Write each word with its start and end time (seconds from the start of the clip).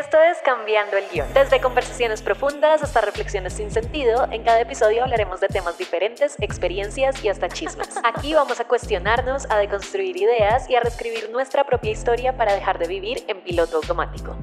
Esto 0.00 0.16
es 0.18 0.38
Cambiando 0.42 0.96
el 0.96 1.06
Guión. 1.12 1.28
Desde 1.34 1.60
conversaciones 1.60 2.22
profundas 2.22 2.82
hasta 2.82 3.02
reflexiones 3.02 3.52
sin 3.52 3.70
sentido, 3.70 4.26
en 4.30 4.42
cada 4.44 4.58
episodio 4.58 5.02
hablaremos 5.02 5.40
de 5.40 5.48
temas 5.48 5.76
diferentes, 5.76 6.36
experiencias 6.40 7.22
y 7.22 7.28
hasta 7.28 7.50
chismes. 7.50 8.00
Aquí 8.02 8.32
vamos 8.32 8.60
a 8.60 8.64
cuestionarnos, 8.64 9.46
a 9.50 9.58
deconstruir 9.58 10.16
ideas 10.16 10.70
y 10.70 10.74
a 10.74 10.80
reescribir 10.80 11.28
nuestra 11.30 11.64
propia 11.64 11.90
historia 11.90 12.34
para 12.34 12.54
dejar 12.54 12.78
de 12.78 12.88
vivir 12.88 13.24
en 13.28 13.42
piloto 13.42 13.76
automático. 13.76 14.34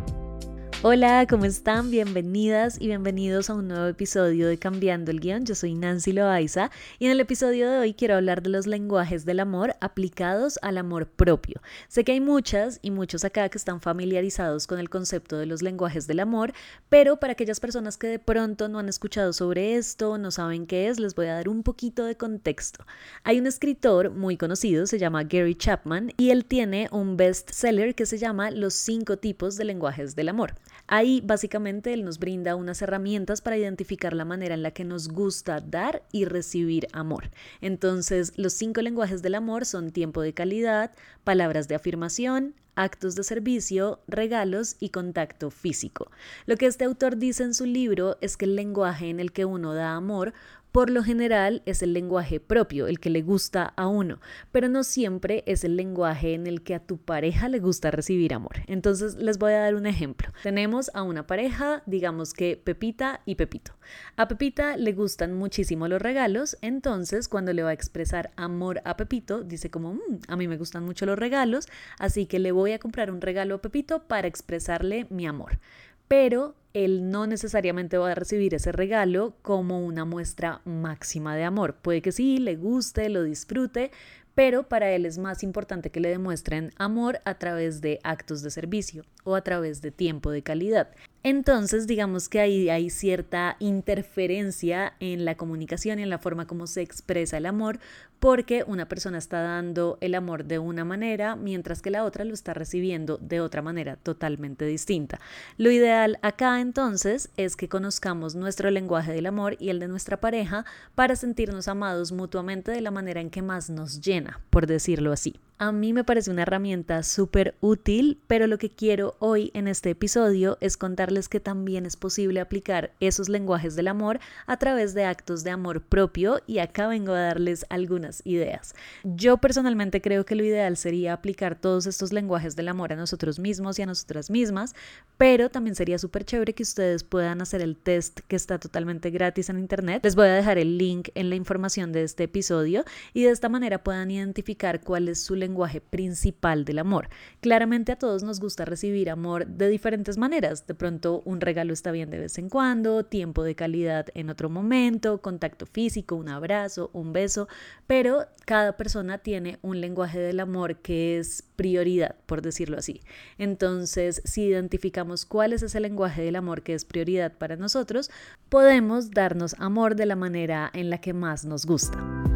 Hola, 0.84 1.26
¿cómo 1.28 1.46
están? 1.46 1.90
Bienvenidas 1.90 2.80
y 2.80 2.86
bienvenidos 2.86 3.50
a 3.50 3.56
un 3.56 3.68
nuevo 3.68 3.88
episodio 3.88 4.48
de 4.48 4.60
Cambiando 4.60 5.10
el 5.10 5.20
Guión. 5.20 5.44
Yo 5.44 5.56
soy 5.56 5.74
Nancy 5.74 6.12
Loaiza 6.12 6.70
y 7.00 7.06
en 7.06 7.12
el 7.12 7.20
episodio 7.20 7.68
de 7.72 7.80
hoy 7.80 7.94
quiero 7.96 8.14
hablar 8.14 8.44
de 8.44 8.52
los 8.52 8.68
lenguajes 8.68 9.26
del 9.26 9.40
amor 9.40 9.76
aplicados 9.82 10.60
al 10.62 10.78
amor 10.78 11.08
propio. 11.08 11.62
Sé 11.88 12.04
que 12.04 12.12
hay 12.12 12.22
muchas 12.22 12.78
y 12.84 12.92
muchos 12.92 13.26
acá 13.26 13.50
que 13.50 13.58
están 13.58 13.82
familiarizados 13.82 14.68
con 14.68 14.78
el 14.78 14.88
concepto 14.88 15.40
de 15.40 15.48
los 15.48 15.64
lenguajes 15.64 16.06
del 16.06 16.20
amor, 16.20 16.54
pero 16.90 17.18
para 17.18 17.34
aquellas 17.34 17.60
personas 17.60 17.98
que 17.98 18.06
de 18.06 18.20
pronto 18.20 18.68
no 18.70 18.78
han 18.78 18.88
escuchado 18.88 19.34
sobre 19.34 19.78
esto, 19.78 20.20
no 20.20 20.30
saben 20.30 20.68
qué 20.68 20.90
es, 20.90 21.00
les 21.00 21.16
voy 21.16 21.26
a 21.26 21.34
dar 21.34 21.50
un 21.50 21.64
poquito 21.64 22.06
de 22.06 22.18
contexto. 22.18 22.86
Hay 23.24 23.40
un 23.40 23.48
escritor 23.48 24.12
muy 24.12 24.38
conocido, 24.38 24.86
se 24.86 25.00
llama 25.00 25.24
Gary 25.24 25.56
Chapman, 25.56 26.14
y 26.18 26.30
él 26.30 26.46
tiene 26.46 26.88
un 26.92 27.18
bestseller 27.18 27.96
que 27.96 28.06
se 28.06 28.20
llama 28.20 28.52
Los 28.52 28.76
cinco 28.76 29.18
tipos 29.18 29.58
de 29.58 29.66
lenguajes 29.66 30.16
del 30.16 30.30
amor. 30.30 30.54
Ahí 30.88 31.22
básicamente 31.24 31.94
él 31.94 32.04
nos 32.06 32.20
brinda 32.20 32.56
unas 32.56 32.82
herramientas 32.82 33.42
para 33.42 33.58
identificar 33.58 34.14
la 34.14 34.26
manera 34.26 34.54
en 34.54 34.64
la 34.64 34.72
que 34.72 34.86
nos 34.86 35.10
gusta 35.10 35.60
dar 35.62 36.04
y 36.12 36.26
recibir 36.26 36.88
amor. 36.94 37.30
Entonces, 37.62 38.34
los 38.38 38.54
cinco 38.54 38.82
lenguajes 38.82 39.22
del 39.22 39.36
amor 39.36 39.66
son 39.66 39.92
tiempo 39.92 40.22
de 40.22 40.34
calidad, 40.34 40.92
palabras 41.24 41.68
de 41.68 41.76
afirmación, 41.76 42.56
actos 42.78 43.16
de 43.16 43.24
servicio, 43.24 44.00
regalos 44.08 44.78
y 44.80 44.90
contacto 44.90 45.50
físico. 45.50 46.12
Lo 46.46 46.56
que 46.56 46.68
este 46.68 46.86
autor 46.86 47.18
dice 47.18 47.44
en 47.44 47.54
su 47.54 47.66
libro 47.66 48.18
es 48.22 48.38
que 48.38 48.46
el 48.46 48.56
lenguaje 48.56 49.10
en 49.10 49.20
el 49.20 49.32
que 49.32 49.46
uno 49.46 49.74
da 49.74 49.96
amor 49.96 50.34
por 50.72 50.90
lo 50.90 51.04
general 51.04 51.62
es 51.66 51.82
el 51.82 51.94
lenguaje 51.94 52.40
propio, 52.40 52.88
el 52.88 53.00
que 53.00 53.10
le 53.10 53.22
gusta 53.22 53.74
a 53.76 53.88
uno, 53.88 54.20
pero 54.52 54.70
no 54.70 54.84
siempre 54.84 55.44
es 55.48 55.64
el 55.64 55.76
lenguaje 55.76 56.34
en 56.34 56.48
el 56.48 56.62
que 56.62 56.76
a 56.76 56.80
tu 56.80 56.98
pareja 56.98 57.50
le 57.50 57.60
gusta 57.60 57.92
recibir 57.92 58.34
amor. 58.34 58.58
Entonces 58.68 59.16
les 59.16 59.38
voy 59.38 59.54
a 59.54 59.60
dar 59.60 59.76
un 59.76 59.86
ejemplo. 59.86 60.32
Tenemos 60.44 60.92
a 60.94 61.04
una 61.04 61.26
pareja, 61.26 61.84
digamos 61.86 62.34
que 62.34 62.62
Pepita 62.64 63.22
y 63.26 63.36
Pepito. 63.36 63.74
A 64.16 64.28
Pepita 64.28 64.78
le 64.78 64.94
gustan 64.94 65.34
muchísimo 65.34 65.88
los 65.88 66.02
regalos, 66.02 66.58
entonces 66.62 67.28
cuando 67.28 67.54
le 67.54 67.64
va 67.64 67.70
a 67.70 67.74
expresar 67.74 68.32
amor 68.36 68.82
a 68.86 68.98
Pepito, 68.98 69.44
dice 69.44 69.70
como, 69.72 69.94
mm, 69.94 70.20
a 70.28 70.36
mí 70.36 70.48
me 70.48 70.58
gustan 70.58 70.84
mucho 70.84 71.06
los 71.06 71.18
regalos, 71.18 71.68
así 71.98 72.26
que 72.26 72.40
le 72.40 72.52
voy 72.52 72.74
a 72.74 72.80
comprar 72.80 73.12
un 73.12 73.22
regalo 73.22 73.56
a 73.56 73.62
Pepito 73.62 74.04
para 74.04 74.28
expresarle 74.28 75.08
mi 75.10 75.26
amor 75.26 75.60
pero 76.08 76.56
él 76.86 77.10
no 77.10 77.28
necesariamente 77.28 77.98
va 77.98 78.12
a 78.12 78.16
recibir 78.16 78.54
ese 78.54 78.72
regalo 78.72 79.36
como 79.42 79.86
una 79.86 80.06
muestra 80.06 80.62
máxima 80.66 81.36
de 81.36 81.44
amor. 81.44 81.76
Puede 81.76 82.02
que 82.02 82.12
sí, 82.12 82.38
le 82.38 82.56
guste, 82.56 83.10
lo 83.10 83.24
disfrute, 83.24 83.92
pero 84.36 84.70
para 84.70 84.92
él 84.92 85.06
es 85.08 85.18
más 85.18 85.42
importante 85.42 85.90
que 85.90 86.00
le 86.00 86.10
demuestren 86.10 86.72
amor 86.78 87.20
a 87.26 87.40
través 87.40 87.82
de 87.82 88.00
actos 88.04 88.44
de 88.44 88.52
servicio 88.52 89.04
o 89.24 89.34
a 89.34 89.42
través 89.42 89.82
de 89.82 89.90
tiempo 89.92 90.30
de 90.30 90.44
calidad. 90.44 90.90
Entonces, 91.30 91.88
digamos 91.88 92.30
que 92.30 92.40
ahí 92.40 92.70
hay 92.70 92.90
cierta 92.90 93.58
interferencia 93.60 94.94
en 95.02 95.26
la 95.26 95.36
comunicación 95.36 96.00
y 96.00 96.04
en 96.04 96.10
la 96.10 96.20
forma 96.20 96.48
como 96.48 96.68
se 96.68 96.82
expresa 96.82 97.36
el 97.36 97.46
amor, 97.46 97.80
porque 98.22 98.64
una 98.66 98.88
persona 98.88 99.18
está 99.18 99.42
dando 99.42 99.98
el 100.00 100.16
amor 100.16 100.46
de 100.46 100.58
una 100.58 100.86
manera, 100.86 101.36
mientras 101.36 101.82
que 101.82 101.92
la 101.92 102.06
otra 102.06 102.24
lo 102.24 102.34
está 102.34 102.54
recibiendo 102.54 103.18
de 103.18 103.42
otra 103.42 103.62
manera 103.62 103.98
totalmente 103.98 104.64
distinta. 104.64 105.20
Lo 105.58 105.70
ideal 105.70 106.18
acá 106.22 106.62
entonces 106.62 107.30
es 107.36 107.58
que 107.58 107.68
conozcamos 107.68 108.36
nuestro 108.36 108.72
lenguaje 108.72 109.12
del 109.12 109.26
amor 109.26 109.58
y 109.60 109.68
el 109.68 109.82
de 109.82 109.90
nuestra 109.90 110.22
pareja 110.22 110.64
para 110.96 111.18
sentirnos 111.18 111.68
amados 111.68 112.14
mutuamente 112.14 112.72
de 112.72 112.80
la 112.80 112.92
manera 112.92 113.20
en 113.20 113.32
que 113.32 113.42
más 113.42 113.70
nos 113.70 114.00
llena, 114.00 114.40
por 114.50 114.66
decirlo 114.66 115.12
así. 115.12 115.42
A 115.60 115.72
mí 115.72 115.92
me 115.92 116.04
parece 116.04 116.30
una 116.30 116.44
herramienta 116.44 117.02
súper 117.02 117.56
útil, 117.62 118.22
pero 118.28 118.46
lo 118.46 118.60
que 118.60 118.70
quiero 118.70 119.16
hoy 119.18 119.50
en 119.56 119.68
este 119.68 119.90
episodio 119.90 120.60
es 120.62 120.78
contarles 120.78 121.30
que 121.30 121.40
también 121.40 121.88
es 121.88 121.96
posible 121.96 122.40
aplicar 122.40 122.92
esos 123.00 123.28
lenguajes 123.28 123.76
del 123.76 123.88
amor 123.88 124.20
a 124.46 124.58
través 124.58 124.94
de 124.94 125.06
actos 125.06 125.44
de 125.44 125.50
amor 125.50 125.82
propio 125.82 126.42
y 126.46 126.60
acá 126.60 126.88
vengo 126.88 127.14
a 127.14 127.22
darles 127.22 127.66
algunas 127.70 128.22
ideas. 128.24 128.76
Yo 129.04 129.38
personalmente 129.38 130.00
creo 130.00 130.28
que 130.28 130.36
lo 130.36 130.44
ideal 130.44 130.78
sería 130.78 131.14
aplicar 131.14 131.60
todos 131.60 131.88
estos 131.88 132.14
lenguajes 132.14 132.56
del 132.56 132.68
amor 132.68 132.94
a 132.94 132.96
nosotros 132.96 133.40
mismos 133.40 133.80
y 133.80 133.82
a 133.82 133.88
nosotras 133.88 134.30
mismas, 134.30 134.76
pero 135.18 135.50
también 135.50 135.76
sería 135.76 135.98
súper 135.98 136.24
chévere 136.24 136.54
que 136.54 136.62
ustedes 136.62 137.04
puedan 137.04 137.42
hacer 137.42 137.62
el 137.62 137.78
test 137.78 138.20
que 138.28 138.36
está 138.36 138.60
totalmente 138.60 139.10
gratis 139.10 139.50
en 139.50 139.58
internet. 139.58 140.02
Les 140.04 140.16
voy 140.16 140.28
a 140.28 140.34
dejar 140.34 140.60
el 140.60 140.78
link 140.78 141.10
en 141.16 141.32
la 141.32 141.36
información 141.36 141.94
de 141.94 142.04
este 142.04 142.26
episodio 142.26 142.86
y 143.16 143.24
de 143.24 143.32
esta 143.32 143.50
manera 143.50 143.84
puedan 143.84 144.12
identificar 144.12 144.82
cuál 144.82 145.10
es 145.10 145.20
su 145.20 145.34
lenguaje 145.34 145.47
lenguaje 145.48 145.80
principal 145.80 146.66
del 146.66 146.80
amor. 146.80 147.10
Claramente 147.40 147.94
a 147.94 147.98
todos 147.98 148.24
nos 148.24 148.42
gusta 148.42 148.66
recibir 148.66 149.10
amor 149.10 149.48
de 149.48 149.70
diferentes 149.70 150.18
maneras. 150.18 150.68
De 150.68 150.76
pronto 150.76 151.22
un 151.24 151.40
regalo 151.40 151.72
está 151.72 151.92
bien 151.92 152.10
de 152.10 152.20
vez 152.20 152.38
en 152.38 152.50
cuando, 152.50 153.06
tiempo 153.06 153.44
de 153.44 153.56
calidad 153.56 154.08
en 154.14 154.30
otro 154.30 154.50
momento, 154.50 155.22
contacto 155.22 155.66
físico, 155.66 156.16
un 156.16 156.28
abrazo, 156.28 156.90
un 156.94 157.14
beso, 157.14 157.48
pero 157.88 158.26
cada 158.46 158.76
persona 158.76 159.20
tiene 159.20 159.58
un 159.62 159.80
lenguaje 159.80 160.20
del 160.20 160.40
amor 160.42 160.78
que 160.78 161.18
es 161.18 161.44
prioridad, 161.56 162.16
por 162.26 162.42
decirlo 162.42 162.78
así. 162.78 163.02
Entonces, 163.38 164.22
si 164.26 164.44
identificamos 164.44 165.26
cuál 165.26 165.54
es 165.54 165.64
ese 165.64 165.80
lenguaje 165.80 166.22
del 166.22 166.36
amor 166.36 166.62
que 166.62 166.74
es 166.74 166.84
prioridad 166.84 167.34
para 167.38 167.56
nosotros, 167.56 168.12
podemos 168.50 169.12
darnos 169.12 169.56
amor 169.60 169.96
de 169.96 170.06
la 170.06 170.16
manera 170.16 170.70
en 170.74 170.90
la 170.90 171.00
que 171.00 171.14
más 171.14 171.46
nos 171.46 171.66
gusta. 171.66 172.27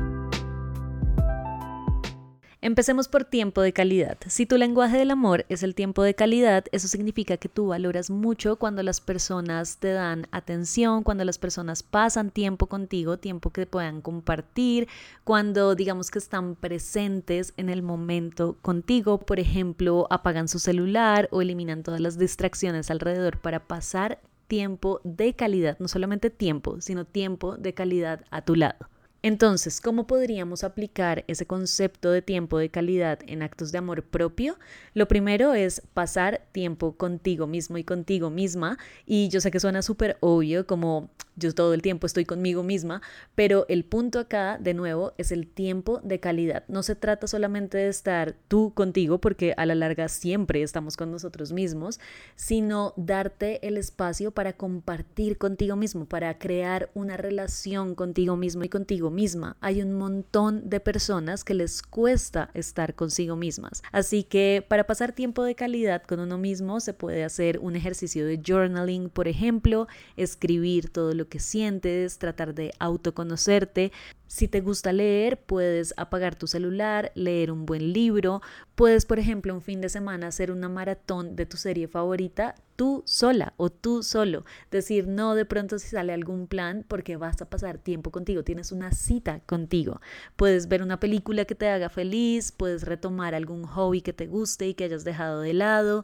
Empecemos 2.63 3.07
por 3.07 3.23
tiempo 3.23 3.63
de 3.63 3.73
calidad. 3.73 4.19
Si 4.27 4.45
tu 4.45 4.55
lenguaje 4.55 4.95
del 4.95 5.09
amor 5.09 5.47
es 5.49 5.63
el 5.63 5.73
tiempo 5.73 6.03
de 6.03 6.13
calidad, 6.13 6.65
eso 6.71 6.87
significa 6.87 7.37
que 7.37 7.49
tú 7.49 7.65
valoras 7.65 8.11
mucho 8.11 8.57
cuando 8.57 8.83
las 8.83 9.01
personas 9.01 9.77
te 9.77 9.93
dan 9.93 10.27
atención, 10.29 11.01
cuando 11.01 11.25
las 11.25 11.39
personas 11.39 11.81
pasan 11.81 12.29
tiempo 12.29 12.67
contigo, 12.67 13.17
tiempo 13.17 13.49
que 13.49 13.65
puedan 13.65 14.01
compartir, 14.01 14.87
cuando 15.23 15.73
digamos 15.73 16.11
que 16.11 16.19
están 16.19 16.53
presentes 16.53 17.55
en 17.57 17.69
el 17.69 17.81
momento 17.81 18.55
contigo, 18.61 19.17
por 19.17 19.39
ejemplo, 19.39 20.05
apagan 20.11 20.47
su 20.47 20.59
celular 20.59 21.29
o 21.31 21.41
eliminan 21.41 21.81
todas 21.81 21.99
las 21.99 22.19
distracciones 22.19 22.91
alrededor 22.91 23.39
para 23.39 23.65
pasar 23.65 24.21
tiempo 24.45 25.01
de 25.03 25.33
calidad, 25.33 25.79
no 25.79 25.87
solamente 25.87 26.29
tiempo, 26.29 26.79
sino 26.79 27.05
tiempo 27.05 27.57
de 27.57 27.73
calidad 27.73 28.23
a 28.29 28.43
tu 28.43 28.55
lado. 28.55 28.90
Entonces, 29.23 29.81
¿cómo 29.81 30.07
podríamos 30.07 30.63
aplicar 30.63 31.23
ese 31.27 31.45
concepto 31.45 32.09
de 32.09 32.23
tiempo 32.23 32.57
de 32.57 32.69
calidad 32.69 33.19
en 33.27 33.43
actos 33.43 33.71
de 33.71 33.77
amor 33.77 34.03
propio? 34.03 34.57
Lo 34.95 35.07
primero 35.07 35.53
es 35.53 35.83
pasar 35.93 36.47
tiempo 36.51 36.97
contigo 36.97 37.45
mismo 37.45 37.77
y 37.77 37.83
contigo 37.83 38.31
misma. 38.31 38.79
Y 39.05 39.29
yo 39.29 39.39
sé 39.39 39.51
que 39.51 39.59
suena 39.59 39.83
súper 39.83 40.17
obvio, 40.21 40.65
como 40.65 41.11
yo 41.41 41.53
todo 41.53 41.73
el 41.73 41.81
tiempo 41.81 42.07
estoy 42.07 42.25
conmigo 42.25 42.63
misma, 42.63 43.01
pero 43.35 43.65
el 43.67 43.83
punto 43.83 44.19
acá, 44.19 44.57
de 44.59 44.73
nuevo, 44.73 45.13
es 45.17 45.31
el 45.31 45.47
tiempo 45.47 45.99
de 46.03 46.19
calidad. 46.19 46.63
No 46.67 46.83
se 46.83 46.95
trata 46.95 47.27
solamente 47.27 47.77
de 47.77 47.89
estar 47.89 48.35
tú 48.47 48.73
contigo, 48.73 49.19
porque 49.19 49.53
a 49.57 49.65
la 49.65 49.75
larga 49.75 50.07
siempre 50.07 50.61
estamos 50.61 50.95
con 50.97 51.11
nosotros 51.11 51.51
mismos, 51.51 51.99
sino 52.35 52.93
darte 52.95 53.65
el 53.67 53.77
espacio 53.77 54.31
para 54.31 54.53
compartir 54.53 55.37
contigo 55.37 55.75
mismo, 55.75 56.05
para 56.05 56.37
crear 56.37 56.89
una 56.93 57.17
relación 57.17 57.95
contigo 57.95 58.37
mismo 58.37 58.63
y 58.63 58.69
contigo 58.69 59.09
misma. 59.09 59.57
Hay 59.61 59.81
un 59.81 59.93
montón 59.93 60.69
de 60.69 60.79
personas 60.79 61.43
que 61.43 61.53
les 61.53 61.81
cuesta 61.81 62.51
estar 62.53 62.93
consigo 62.95 63.35
mismas. 63.35 63.81
Así 63.91 64.23
que 64.23 64.63
para 64.67 64.85
pasar 64.85 65.13
tiempo 65.13 65.43
de 65.43 65.55
calidad 65.55 66.03
con 66.03 66.19
uno 66.19 66.37
mismo 66.37 66.79
se 66.79 66.93
puede 66.93 67.23
hacer 67.23 67.59
un 67.59 67.75
ejercicio 67.75 68.25
de 68.25 68.41
journaling, 68.45 69.09
por 69.09 69.27
ejemplo, 69.27 69.87
escribir 70.15 70.89
todo 70.89 71.13
lo 71.13 71.27
que 71.31 71.39
sientes, 71.39 72.19
tratar 72.19 72.53
de 72.53 72.73
autoconocerte. 72.77 73.91
Si 74.27 74.47
te 74.47 74.61
gusta 74.61 74.93
leer, 74.93 75.39
puedes 75.39 75.93
apagar 75.97 76.35
tu 76.35 76.45
celular, 76.45 77.11
leer 77.15 77.51
un 77.51 77.65
buen 77.65 77.93
libro. 77.93 78.41
Puedes, 78.75 79.05
por 79.05 79.17
ejemplo, 79.17 79.53
un 79.55 79.61
fin 79.61 79.81
de 79.81 79.89
semana 79.89 80.27
hacer 80.27 80.51
una 80.51 80.69
maratón 80.69 81.35
de 81.35 81.47
tu 81.47 81.57
serie 81.57 81.87
favorita 81.87 82.55
tú 82.75 83.03
sola 83.05 83.53
o 83.57 83.69
tú 83.69 84.03
solo. 84.03 84.43
Decir 84.71 85.07
no 85.07 85.35
de 85.35 85.45
pronto 85.45 85.79
si 85.79 85.87
sale 85.87 86.13
algún 86.13 86.47
plan 86.47 86.83
porque 86.87 87.15
vas 87.15 87.41
a 87.41 87.49
pasar 87.49 87.77
tiempo 87.77 88.11
contigo, 88.11 88.43
tienes 88.43 88.71
una 88.71 88.91
cita 88.91 89.39
contigo. 89.45 90.01
Puedes 90.35 90.67
ver 90.67 90.83
una 90.83 90.99
película 90.99 91.45
que 91.45 91.55
te 91.55 91.69
haga 91.69 91.89
feliz, 91.89 92.51
puedes 92.51 92.83
retomar 92.83 93.35
algún 93.35 93.63
hobby 93.63 94.01
que 94.01 94.13
te 94.13 94.27
guste 94.27 94.67
y 94.67 94.73
que 94.73 94.83
hayas 94.85 95.03
dejado 95.03 95.41
de 95.41 95.53
lado 95.53 96.03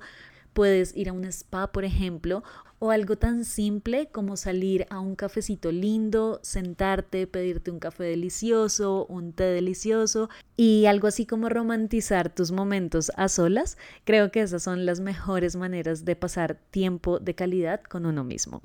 Puedes 0.57 0.97
ir 0.97 1.07
a 1.09 1.13
un 1.13 1.23
spa, 1.25 1.71
por 1.71 1.85
ejemplo, 1.85 2.43
o 2.79 2.91
algo 2.91 3.15
tan 3.17 3.45
simple 3.45 4.07
como 4.11 4.37
salir 4.37 4.85
a 4.89 4.99
un 4.99 5.15
cafecito 5.15 5.71
lindo, 5.71 6.39
sentarte, 6.43 7.27
pedirte 7.27 7.71
un 7.71 7.79
café 7.79 8.03
delicioso, 8.03 9.05
un 9.07 9.33
té 9.33 9.45
delicioso 9.45 10.29
y 10.55 10.85
algo 10.85 11.07
así 11.07 11.25
como 11.25 11.49
romantizar 11.49 12.33
tus 12.33 12.51
momentos 12.51 13.11
a 13.15 13.29
solas, 13.29 13.77
creo 14.03 14.31
que 14.31 14.41
esas 14.41 14.63
son 14.63 14.85
las 14.85 14.99
mejores 14.99 15.55
maneras 15.55 16.05
de 16.05 16.15
pasar 16.15 16.59
tiempo 16.71 17.19
de 17.19 17.35
calidad 17.35 17.81
con 17.81 18.05
uno 18.05 18.23
mismo. 18.23 18.61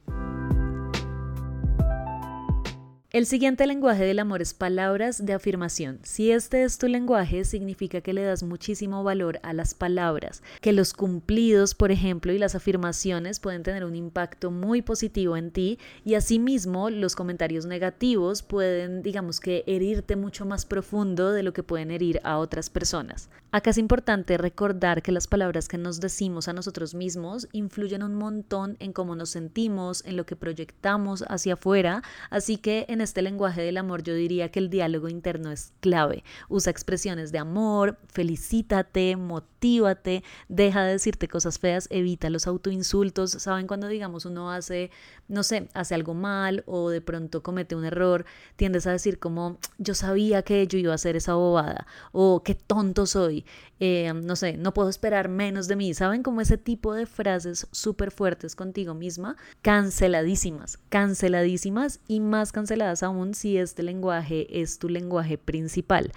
El 3.12 3.26
siguiente 3.26 3.66
lenguaje 3.66 4.06
del 4.06 4.20
amor 4.20 4.40
es 4.40 4.54
palabras 4.54 5.26
de 5.26 5.34
afirmación. 5.34 5.98
Si 6.02 6.30
este 6.30 6.62
es 6.62 6.78
tu 6.78 6.88
lenguaje, 6.88 7.44
significa 7.44 8.00
que 8.00 8.14
le 8.14 8.22
das 8.22 8.42
muchísimo 8.42 9.04
valor 9.04 9.38
a 9.42 9.52
las 9.52 9.74
palabras, 9.74 10.42
que 10.62 10.72
los 10.72 10.94
cumplidos, 10.94 11.74
por 11.74 11.90
ejemplo, 11.90 12.32
y 12.32 12.38
las 12.38 12.54
afirmaciones 12.54 13.38
pueden 13.38 13.64
tener 13.64 13.84
un 13.84 13.96
impacto 13.96 14.50
muy 14.50 14.80
positivo 14.80 15.36
en 15.36 15.50
ti 15.50 15.78
y 16.06 16.14
asimismo 16.14 16.88
los 16.88 17.14
comentarios 17.14 17.66
negativos 17.66 18.42
pueden, 18.42 19.02
digamos 19.02 19.40
que, 19.40 19.62
herirte 19.66 20.16
mucho 20.16 20.46
más 20.46 20.64
profundo 20.64 21.32
de 21.32 21.42
lo 21.42 21.52
que 21.52 21.62
pueden 21.62 21.90
herir 21.90 22.18
a 22.24 22.38
otras 22.38 22.70
personas. 22.70 23.28
Acá 23.50 23.68
es 23.68 23.76
importante 23.76 24.38
recordar 24.38 25.02
que 25.02 25.12
las 25.12 25.26
palabras 25.26 25.68
que 25.68 25.76
nos 25.76 26.00
decimos 26.00 26.48
a 26.48 26.54
nosotros 26.54 26.94
mismos 26.94 27.46
influyen 27.52 28.02
un 28.02 28.14
montón 28.14 28.78
en 28.80 28.94
cómo 28.94 29.14
nos 29.14 29.28
sentimos, 29.28 30.02
en 30.06 30.16
lo 30.16 30.24
que 30.24 30.36
proyectamos 30.36 31.22
hacia 31.28 31.52
afuera, 31.52 32.02
así 32.30 32.56
que 32.56 32.86
en 32.88 33.01
este 33.02 33.22
lenguaje 33.22 33.62
del 33.62 33.76
amor 33.76 34.02
yo 34.02 34.14
diría 34.14 34.50
que 34.50 34.58
el 34.58 34.70
diálogo 34.70 35.08
interno 35.08 35.50
es 35.50 35.72
clave. 35.80 36.24
Usa 36.48 36.70
expresiones 36.70 37.32
de 37.32 37.38
amor, 37.38 37.98
felicítate, 38.08 39.16
motívate, 39.16 40.22
deja 40.48 40.84
de 40.84 40.92
decirte 40.92 41.28
cosas 41.28 41.58
feas, 41.58 41.88
evita 41.90 42.30
los 42.30 42.46
autoinsultos. 42.46 43.32
¿Saben 43.32 43.66
cuando 43.66 43.88
digamos 43.88 44.24
uno 44.24 44.50
hace, 44.50 44.90
no 45.28 45.42
sé, 45.42 45.68
hace 45.74 45.94
algo 45.94 46.14
mal 46.14 46.62
o 46.66 46.90
de 46.90 47.00
pronto 47.00 47.42
comete 47.42 47.74
un 47.74 47.84
error, 47.84 48.24
tiendes 48.56 48.86
a 48.86 48.92
decir 48.92 49.18
como 49.18 49.58
yo 49.78 49.94
sabía 49.94 50.42
que 50.42 50.66
yo 50.66 50.78
iba 50.78 50.92
a 50.92 50.96
hacer 50.96 51.16
esa 51.16 51.34
bobada 51.34 51.86
o 52.12 52.42
qué 52.42 52.54
tonto 52.54 53.06
soy, 53.06 53.44
eh, 53.80 54.12
no 54.14 54.36
sé, 54.36 54.56
no 54.56 54.72
puedo 54.74 54.88
esperar 54.88 55.28
menos 55.28 55.66
de 55.66 55.76
mí. 55.76 55.92
¿Saben 55.94 56.22
como 56.22 56.40
ese 56.40 56.56
tipo 56.56 56.94
de 56.94 57.06
frases 57.06 57.66
súper 57.72 58.12
fuertes 58.12 58.54
contigo 58.54 58.94
misma? 58.94 59.36
Canceladísimas, 59.62 60.78
canceladísimas 60.88 62.00
y 62.06 62.20
más 62.20 62.52
canceladas 62.52 62.91
aún 63.00 63.34
si 63.34 63.56
este 63.56 63.82
lenguaje 63.82 64.60
es 64.60 64.78
tu 64.78 64.88
lenguaje 64.88 65.38
principal. 65.38 66.12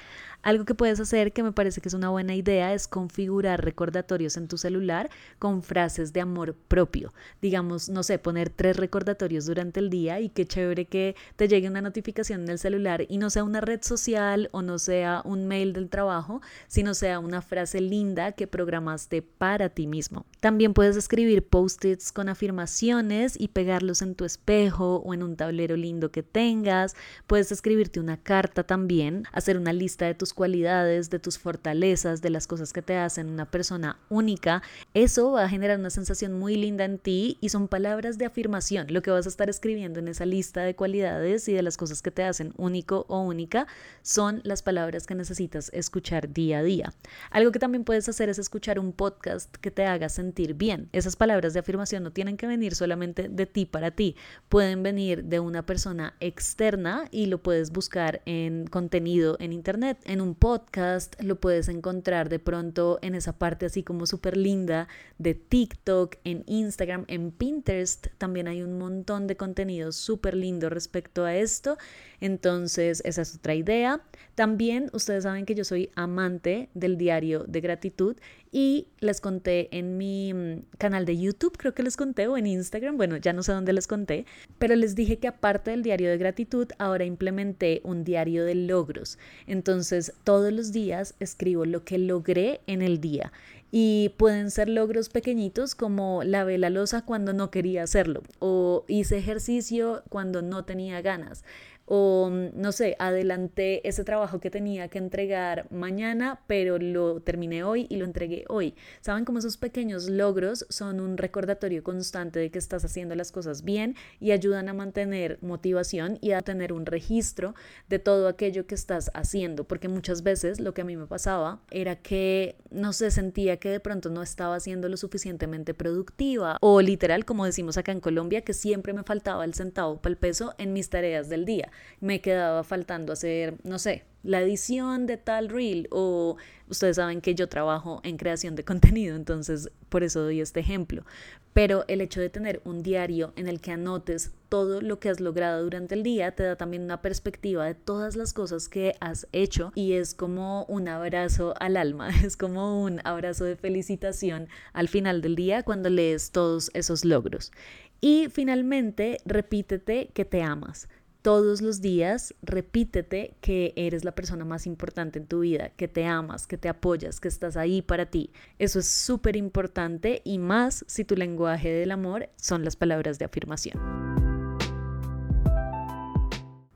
Algo 0.45 0.63
que 0.63 0.75
puedes 0.75 0.99
hacer 0.99 1.33
que 1.33 1.41
me 1.41 1.51
parece 1.51 1.81
que 1.81 1.87
es 1.87 1.95
una 1.95 2.09
buena 2.09 2.35
idea 2.35 2.71
es 2.75 2.87
configurar 2.87 3.65
recordatorios 3.65 4.37
en 4.37 4.47
tu 4.47 4.59
celular 4.59 5.09
con 5.39 5.63
frases 5.63 6.13
de 6.13 6.21
amor 6.21 6.53
propio. 6.53 7.15
Digamos, 7.41 7.89
no 7.89 8.03
sé, 8.03 8.19
poner 8.19 8.51
tres 8.51 8.77
recordatorios 8.77 9.47
durante 9.47 9.79
el 9.79 9.89
día 9.89 10.19
y 10.19 10.29
qué 10.29 10.45
chévere 10.45 10.85
que 10.85 11.15
te 11.35 11.47
llegue 11.47 11.67
una 11.67 11.81
notificación 11.81 12.43
en 12.43 12.49
el 12.49 12.59
celular 12.59 13.07
y 13.09 13.17
no 13.17 13.31
sea 13.31 13.43
una 13.43 13.59
red 13.59 13.81
social 13.81 14.49
o 14.51 14.61
no 14.61 14.77
sea 14.77 15.23
un 15.25 15.47
mail 15.47 15.73
del 15.73 15.89
trabajo, 15.89 16.43
sino 16.67 16.93
sea 16.93 17.17
una 17.17 17.41
frase 17.41 17.81
linda 17.81 18.33
que 18.33 18.45
programaste 18.45 19.23
para 19.23 19.69
ti 19.69 19.87
mismo. 19.87 20.27
También 20.41 20.75
puedes 20.75 20.95
escribir 20.95 21.47
post-its 21.47 22.11
con 22.11 22.29
afirmaciones 22.29 23.35
y 23.35 23.47
pegarlos 23.47 24.03
en 24.03 24.13
tu 24.13 24.25
espejo 24.25 24.97
o 24.97 25.15
en 25.15 25.23
un 25.23 25.37
tablero 25.37 25.75
lindo 25.75 26.11
que 26.11 26.21
tengas. 26.21 26.95
Puedes 27.25 27.51
escribirte 27.51 27.99
una 27.99 28.17
carta 28.17 28.61
también, 28.61 29.23
hacer 29.31 29.57
una 29.57 29.73
lista 29.73 30.05
de 30.05 30.13
tus 30.13 30.34
cualidades, 30.35 31.09
de 31.09 31.17
tus 31.17 31.39
fortalezas, 31.39 32.21
de 32.21 32.29
las 32.29 32.45
cosas 32.45 32.73
que 32.73 32.81
te 32.81 32.97
hacen 32.97 33.29
una 33.29 33.49
persona 33.49 33.97
única, 34.09 34.61
eso 34.93 35.31
va 35.31 35.45
a 35.45 35.49
generar 35.49 35.79
una 35.79 35.89
sensación 35.89 36.33
muy 36.33 36.55
linda 36.55 36.85
en 36.85 36.99
ti 36.99 37.37
y 37.41 37.49
son 37.49 37.67
palabras 37.67 38.17
de 38.17 38.25
afirmación. 38.25 38.87
Lo 38.89 39.01
que 39.01 39.11
vas 39.11 39.25
a 39.25 39.29
estar 39.29 39.49
escribiendo 39.49 39.99
en 39.99 40.07
esa 40.07 40.25
lista 40.25 40.61
de 40.61 40.75
cualidades 40.75 41.47
y 41.47 41.53
de 41.53 41.63
las 41.63 41.77
cosas 41.77 42.01
que 42.01 42.11
te 42.11 42.23
hacen 42.23 42.53
único 42.57 43.05
o 43.07 43.21
única 43.21 43.65
son 44.01 44.41
las 44.43 44.61
palabras 44.61 45.07
que 45.07 45.15
necesitas 45.15 45.71
escuchar 45.73 46.31
día 46.31 46.59
a 46.59 46.63
día. 46.63 46.93
Algo 47.31 47.51
que 47.51 47.59
también 47.59 47.83
puedes 47.83 48.07
hacer 48.09 48.29
es 48.29 48.37
escuchar 48.37 48.77
un 48.77 48.91
podcast 48.91 49.55
que 49.55 49.71
te 49.71 49.85
haga 49.85 50.09
sentir 50.09 50.53
bien. 50.53 50.89
Esas 50.91 51.15
palabras 51.15 51.53
de 51.53 51.61
afirmación 51.61 52.03
no 52.03 52.11
tienen 52.11 52.37
que 52.37 52.47
venir 52.47 52.75
solamente 52.75 53.29
de 53.29 53.45
ti 53.45 53.65
para 53.65 53.91
ti, 53.91 54.15
pueden 54.49 54.83
venir 54.83 55.23
de 55.23 55.39
una 55.39 55.65
persona 55.65 56.15
externa 56.19 57.07
y 57.11 57.27
lo 57.27 57.41
puedes 57.41 57.71
buscar 57.71 58.21
en 58.25 58.67
contenido 58.67 59.37
en 59.39 59.53
internet, 59.53 59.97
un 60.21 60.35
podcast, 60.35 61.21
lo 61.21 61.39
puedes 61.39 61.69
encontrar 61.69 62.29
de 62.29 62.39
pronto 62.39 62.99
en 63.01 63.15
esa 63.15 63.37
parte 63.37 63.65
así 63.65 63.83
como 63.83 64.05
súper 64.05 64.37
linda 64.37 64.87
de 65.17 65.33
TikTok, 65.33 66.15
en 66.23 66.43
Instagram, 66.47 67.05
en 67.07 67.31
Pinterest. 67.31 68.07
También 68.17 68.47
hay 68.47 68.61
un 68.61 68.77
montón 68.77 69.27
de 69.27 69.37
contenido 69.37 69.91
súper 69.91 70.35
lindo 70.35 70.69
respecto 70.69 71.25
a 71.25 71.35
esto. 71.35 71.77
Entonces, 72.19 73.01
esa 73.05 73.21
es 73.21 73.35
otra 73.35 73.55
idea. 73.55 74.01
También 74.35 74.89
ustedes 74.93 75.23
saben 75.23 75.45
que 75.45 75.55
yo 75.55 75.63
soy 75.63 75.91
amante 75.95 76.69
del 76.73 76.97
diario 76.97 77.43
de 77.47 77.61
gratitud 77.61 78.17
y 78.55 78.87
les 79.01 79.19
conté 79.19 79.67
en 79.77 79.97
mi 79.97 80.33
mm, 80.33 80.61
canal 80.77 81.05
de 81.05 81.17
YouTube, 81.17 81.57
creo 81.57 81.73
que 81.73 81.83
les 81.83 81.97
conté, 81.97 82.27
o 82.27 82.37
en 82.37 82.47
Instagram, 82.47 82.95
bueno, 82.95 83.17
ya 83.17 83.33
no 83.33 83.43
sé 83.43 83.51
dónde 83.51 83.73
les 83.73 83.85
conté, 83.85 84.25
pero 84.59 84.77
les 84.77 84.95
dije 84.95 85.17
que 85.17 85.27
aparte 85.27 85.71
del 85.71 85.83
diario 85.83 86.09
de 86.09 86.17
gratitud, 86.17 86.69
ahora 86.79 87.03
implementé 87.03 87.81
un 87.83 88.05
diario 88.05 88.45
de 88.45 88.55
logros. 88.55 89.19
Entonces, 89.45 90.13
todos 90.23 90.53
los 90.53 90.71
días 90.71 91.15
escribo 91.19 91.65
lo 91.65 91.83
que 91.83 91.97
logré 91.97 92.61
en 92.65 92.81
el 92.81 93.01
día. 93.01 93.33
Y 93.71 94.13
pueden 94.15 94.51
ser 94.51 94.69
logros 94.69 95.09
pequeñitos 95.09 95.75
como 95.75 96.23
lavé 96.23 96.57
la 96.57 96.69
losa 96.69 97.03
cuando 97.03 97.33
no 97.33 97.51
quería 97.51 97.83
hacerlo 97.83 98.21
o 98.39 98.85
hice 98.87 99.17
ejercicio 99.17 100.03
cuando 100.07 100.41
no 100.41 100.63
tenía 100.63 101.01
ganas 101.01 101.43
o 101.85 102.29
mm, 102.31 102.59
no 102.59 102.71
sé, 102.71 102.95
adelanté 102.99 103.87
ese 103.87 104.03
trabajo 104.03 104.39
que 104.39 104.49
tenía 104.49 104.87
que 104.87 104.97
entregar 104.97 105.67
mañana, 105.71 106.41
pero 106.47 106.77
lo 106.77 107.21
terminé 107.21 107.63
hoy 107.63 107.87
y 107.89 107.97
lo 107.97 108.05
entregué 108.05 108.45
hoy. 108.49 108.75
Saben 109.01 109.25
cómo 109.25 109.39
esos 109.39 109.57
pequeños 109.57 110.09
logros 110.09 110.65
son 110.69 110.99
un 110.99 111.17
recordatorio 111.17 111.83
constante 111.83 112.39
de 112.39 112.49
que 112.51 112.59
estás 112.59 112.83
haciendo 112.85 113.15
las 113.15 113.31
cosas 113.31 113.63
bien 113.63 113.95
y 114.19 114.31
ayudan 114.31 114.69
a 114.69 114.73
mantener 114.73 115.37
motivación 115.41 116.17
y 116.21 116.31
a 116.31 116.41
tener 116.41 116.73
un 116.73 116.85
registro 116.85 117.53
de 117.87 117.99
todo 117.99 118.27
aquello 118.27 118.65
que 118.65 118.75
estás 118.75 119.11
haciendo, 119.13 119.63
porque 119.65 119.87
muchas 119.87 120.23
veces 120.23 120.59
lo 120.59 120.73
que 120.73 120.81
a 120.81 120.85
mí 120.85 120.95
me 120.97 121.07
pasaba 121.07 121.61
era 121.69 121.95
que 121.95 122.57
no 122.71 122.93
se 122.93 123.11
sentía 123.11 123.57
que 123.57 123.69
de 123.69 123.79
pronto 123.79 124.09
no 124.09 124.21
estaba 124.23 124.59
siendo 124.59 124.89
lo 124.89 124.97
suficientemente 124.97 125.73
productiva 125.73 126.57
o 126.61 126.81
literal, 126.81 127.25
como 127.25 127.45
decimos 127.45 127.77
acá 127.77 127.91
en 127.91 127.99
Colombia, 127.99 128.41
que 128.41 128.53
siempre 128.53 128.93
me 128.93 129.03
faltaba 129.03 129.45
el 129.45 129.53
centavo 129.53 130.01
para 130.01 130.11
el 130.11 130.17
peso 130.17 130.55
en 130.57 130.73
mis 130.73 130.89
tareas 130.89 131.29
del 131.29 131.45
día 131.45 131.71
me 132.01 132.21
quedaba 132.21 132.63
faltando 132.63 133.13
hacer, 133.13 133.55
no 133.63 133.79
sé, 133.79 134.03
la 134.25 134.41
edición 134.41 135.05
de 135.05 135.17
tal 135.17 135.49
reel 135.49 135.87
o 135.91 136.37
ustedes 136.67 136.95
saben 136.95 137.21
que 137.21 137.35
yo 137.35 137.47
trabajo 137.47 138.01
en 138.03 138.17
creación 138.17 138.55
de 138.55 138.63
contenido, 138.65 139.15
entonces 139.15 139.69
por 139.89 140.03
eso 140.03 140.21
doy 140.21 140.41
este 140.41 140.59
ejemplo. 140.59 141.05
Pero 141.53 141.85
el 141.87 142.01
hecho 142.01 142.19
de 142.19 142.29
tener 142.29 142.61
un 142.65 142.83
diario 142.83 143.31
en 143.37 143.47
el 143.47 143.61
que 143.61 143.71
anotes 143.71 144.33
todo 144.49 144.81
lo 144.81 144.99
que 144.99 145.07
has 145.07 145.21
logrado 145.21 145.63
durante 145.63 145.95
el 145.95 146.03
día 146.03 146.35
te 146.35 146.43
da 146.43 146.57
también 146.57 146.83
una 146.83 147.01
perspectiva 147.01 147.65
de 147.65 147.75
todas 147.75 148.17
las 148.17 148.33
cosas 148.33 148.67
que 148.67 148.95
has 148.99 149.25
hecho 149.31 149.71
y 149.73 149.93
es 149.93 150.13
como 150.13 150.65
un 150.65 150.89
abrazo 150.89 151.53
al 151.59 151.77
alma, 151.77 152.09
es 152.25 152.35
como 152.35 152.83
un 152.83 152.99
abrazo 153.05 153.45
de 153.45 153.55
felicitación 153.55 154.49
al 154.73 154.89
final 154.89 155.21
del 155.21 155.35
día 155.35 155.63
cuando 155.63 155.89
lees 155.89 156.31
todos 156.31 156.71
esos 156.73 157.05
logros. 157.05 157.53
Y 158.01 158.27
finalmente, 158.29 159.19
repítete 159.25 160.09
que 160.13 160.25
te 160.25 160.41
amas 160.41 160.89
todos 161.25 161.63
los 161.63 161.81
días 161.81 162.35
repítete 162.43 163.33
que 163.41 163.73
eres 163.75 164.05
la 164.05 164.13
persona 164.13 164.45
más 164.45 164.67
importante 164.67 165.17
en 165.17 165.25
tu 165.25 165.39
vida, 165.39 165.69
que 165.69 165.87
te 165.87 166.05
amas, 166.05 166.45
que 166.45 166.55
te 166.55 166.69
apoyas, 166.69 167.19
que 167.19 167.27
estás 167.27 167.57
ahí 167.57 167.81
para 167.81 168.05
ti. 168.05 168.31
Eso 168.59 168.77
es 168.77 168.87
súper 168.87 169.35
importante 169.35 170.21
y 170.23 170.37
más 170.37 170.85
si 170.87 171.03
tu 171.03 171.15
lenguaje 171.15 171.69
del 171.69 171.89
amor 171.89 172.29
son 172.35 172.63
las 172.63 172.75
palabras 172.75 173.17
de 173.17 173.25
afirmación. 173.25 174.14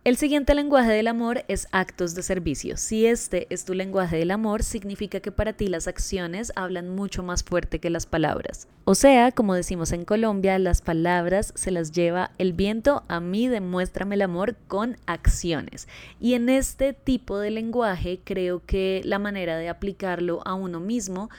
El 0.05 0.15
siguiente 0.15 0.55
lenguaje 0.55 0.93
del 0.93 1.09
amor 1.09 1.43
es 1.49 1.67
actos 1.73 2.15
de 2.15 2.23
servicio. 2.23 2.77
Si 2.77 3.05
este 3.05 3.47
es 3.53 3.65
tu 3.65 3.73
lenguaje 3.73 4.15
del 4.15 4.31
amor, 4.31 4.63
significa 4.63 5.19
que 5.19 5.33
para 5.33 5.51
ti 5.51 5.67
las 5.67 5.89
acciones 5.89 6.53
hablan 6.55 6.87
mucho 6.87 7.21
más 7.21 7.43
fuerte 7.43 7.79
que 7.79 7.89
las 7.89 8.05
palabras. 8.05 8.69
O 8.85 8.95
sea, 8.95 9.33
como 9.33 9.55
decimos 9.55 9.91
en 9.91 10.05
Colombia, 10.05 10.57
las 10.57 10.81
palabras 10.81 11.51
se 11.53 11.71
las 11.71 11.91
lleva 11.91 12.31
el 12.37 12.53
viento, 12.53 13.03
a 13.09 13.19
mí 13.19 13.49
demuéstrame 13.49 14.15
el 14.15 14.21
amor 14.21 14.55
con 14.69 14.95
acciones. 15.05 15.89
Y 16.21 16.33
en 16.33 16.47
este 16.47 16.93
tipo 16.93 17.37
de 17.37 17.51
lenguaje 17.51 18.21
creo 18.23 18.65
que 18.65 19.01
la 19.03 19.19
manera 19.19 19.57
de 19.57 19.67
aplicarlo 19.67 20.41
a 20.45 20.53
uno 20.53 20.79
mismo 20.79 21.29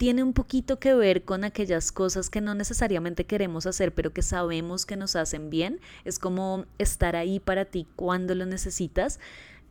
tiene 0.00 0.22
un 0.22 0.32
poquito 0.32 0.78
que 0.78 0.94
ver 0.94 1.26
con 1.26 1.44
aquellas 1.44 1.92
cosas 1.92 2.30
que 2.30 2.40
no 2.40 2.54
necesariamente 2.54 3.26
queremos 3.26 3.66
hacer, 3.66 3.92
pero 3.92 4.14
que 4.14 4.22
sabemos 4.22 4.86
que 4.86 4.96
nos 4.96 5.14
hacen 5.14 5.50
bien. 5.50 5.78
Es 6.06 6.18
como 6.18 6.64
estar 6.78 7.16
ahí 7.16 7.38
para 7.38 7.66
ti 7.66 7.86
cuando 7.96 8.34
lo 8.34 8.46
necesitas. 8.46 9.20